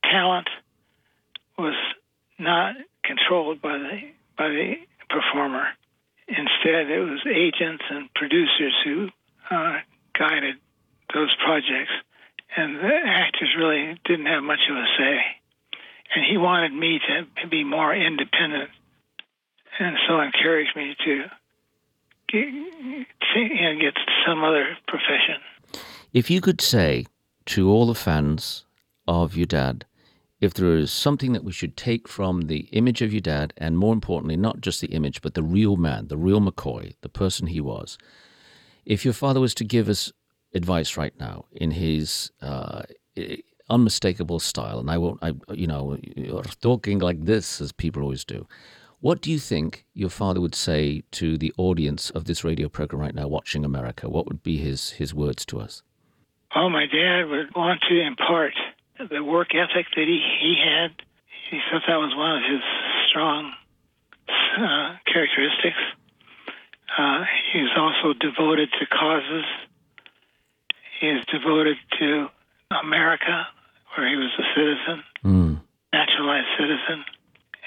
[0.04, 0.50] talent
[1.58, 1.76] was
[2.38, 4.00] not controlled by the
[4.38, 4.74] by the
[5.10, 5.68] performer.
[6.28, 9.10] Instead, it was agents and producers who
[9.52, 9.78] uh,
[10.18, 10.56] guided
[11.14, 11.92] those projects,
[12.58, 15.20] and the actors really didn't have much of a say.
[16.16, 18.70] And he wanted me to be more independent,
[19.80, 21.24] and so encouraged me to
[22.32, 22.46] get,
[23.36, 23.94] and get
[24.28, 25.42] some other profession.
[26.14, 27.06] If you could say
[27.48, 28.66] to all the fans
[29.08, 29.86] of your dad,
[30.40, 33.78] if there is something that we should take from the image of your dad, and
[33.78, 37.48] more importantly, not just the image, but the real man, the real McCoy, the person
[37.48, 37.98] he was,
[38.86, 40.12] if your father was to give us
[40.54, 42.84] advice right now in his uh,
[43.70, 48.24] unmistakable style, and I won't, I, you know, you're talking like this, as people always
[48.24, 48.48] do.
[49.00, 53.02] What do you think your father would say to the audience of this radio program
[53.02, 54.10] right now, watching America?
[54.10, 55.84] What would be his his words to us?
[56.56, 58.54] Oh, my dad would want to impart
[58.98, 60.92] the work ethic that he, he had.
[61.50, 62.62] He thought that was one of his
[63.10, 63.52] strong
[64.30, 65.82] uh, characteristics.
[66.98, 69.46] Uh, he was also devoted to causes.
[71.04, 72.28] He is devoted to
[72.82, 73.46] America,
[73.94, 75.60] where he was a citizen, Mm.
[75.92, 77.04] naturalized citizen.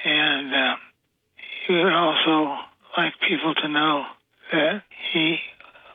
[0.06, 0.78] And um,
[1.66, 2.56] he would also
[2.96, 4.06] like people to know
[4.52, 4.82] that
[5.12, 5.36] he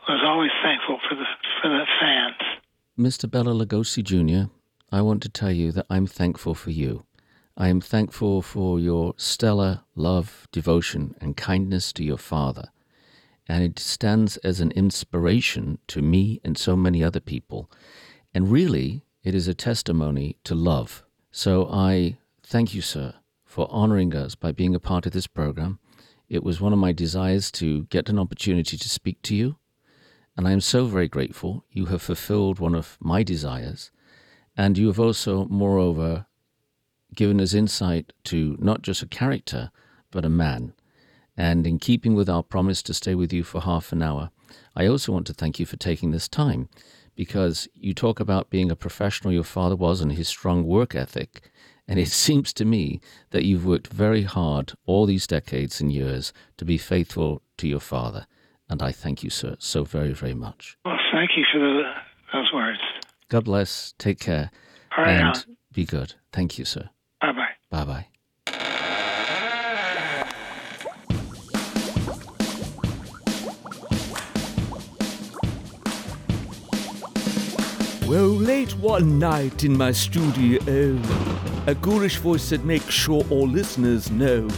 [0.07, 1.25] was always thankful for the
[1.59, 2.35] for the fans.
[2.99, 3.27] Mr.
[3.27, 4.51] Bela Lugosi Jr.,
[4.91, 7.05] I want to tell you that I'm thankful for you.
[7.57, 12.69] I am thankful for your stellar love, devotion, and kindness to your father.
[13.51, 17.69] And it stands as an inspiration to me and so many other people.
[18.33, 21.03] And really, it is a testimony to love.
[21.31, 25.79] So I thank you, sir, for honoring us by being a part of this program.
[26.29, 29.57] It was one of my desires to get an opportunity to speak to you.
[30.37, 31.65] And I am so very grateful.
[31.69, 33.91] You have fulfilled one of my desires.
[34.55, 36.25] And you have also, moreover,
[37.13, 39.71] given us insight to not just a character,
[40.09, 40.71] but a man.
[41.37, 44.31] And in keeping with our promise to stay with you for half an hour,
[44.75, 46.69] I also want to thank you for taking this time
[47.15, 51.49] because you talk about being a professional your father was and his strong work ethic.
[51.87, 53.01] And it seems to me
[53.31, 57.79] that you've worked very hard all these decades and years to be faithful to your
[57.79, 58.27] father.
[58.69, 60.77] And I thank you, sir, so very, very much.
[60.85, 61.83] Well, thank you for the,
[62.31, 62.79] those words.
[63.27, 63.93] God bless.
[63.97, 64.51] Take care.
[64.97, 65.55] All right, and now.
[65.73, 66.13] be good.
[66.31, 66.89] Thank you, sir.
[67.19, 67.47] Bye bye.
[67.69, 68.07] Bye bye.
[78.11, 80.59] Well, late one night in my studio,
[81.65, 84.49] a ghoulish voice said, Make sure all listeners know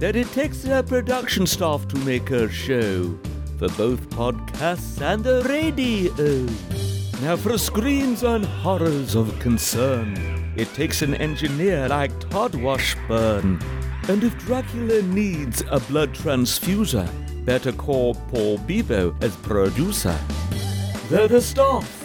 [0.00, 3.16] that it takes a production staff to make a show
[3.56, 6.44] for both podcasts and the radio.
[7.22, 10.16] Now, for screens and horrors of concern,
[10.56, 13.60] it takes an engineer like Todd Washburn.
[14.08, 17.08] And if Dracula needs a blood transfuser,
[17.44, 20.18] better call Paul Bibeau as producer.
[21.10, 21.97] They're the staff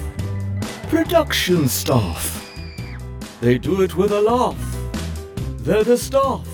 [0.93, 2.47] production staff.
[3.41, 4.63] They do it with a laugh.
[5.57, 6.47] They're the staff.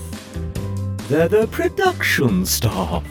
[1.09, 3.03] They're the production staff.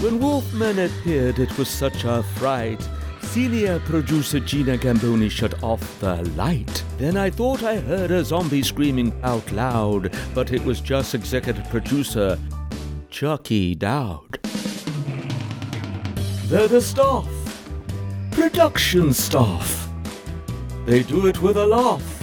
[0.00, 2.80] When Wolfman appeared, it was such a fright.
[3.22, 6.84] Celia producer Gina Gamboni shut off the light.
[6.96, 11.68] Then I thought I heard a zombie screaming out loud, but it was just executive
[11.70, 12.38] producer
[13.10, 14.38] Chucky Dowd.
[16.48, 17.26] They're the staff
[18.36, 19.88] production staff.
[20.84, 22.22] They do it with a laugh.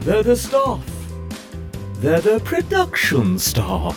[0.00, 0.84] They're the staff.
[2.00, 3.96] They're the production staff.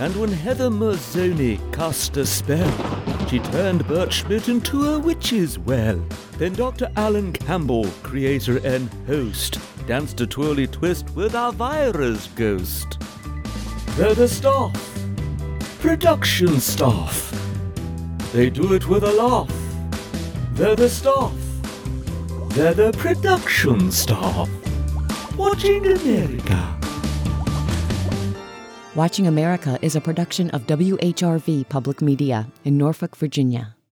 [0.00, 6.02] And when Heather Mazzoni cast a spell, she turned Bert Schmidt into a witch's well.
[6.38, 6.90] Then Dr.
[6.96, 12.98] Alan Campbell, creator and host, danced a twirly twist with our virus ghost.
[13.96, 14.72] They're the staff.
[15.78, 17.47] Production staff.
[18.32, 19.50] They do it with a laugh.
[20.52, 21.32] They're the staff.
[22.50, 24.50] They're the production staff.
[25.38, 26.76] Watching America.
[28.94, 33.77] Watching America is a production of WHRV Public Media in Norfolk, Virginia.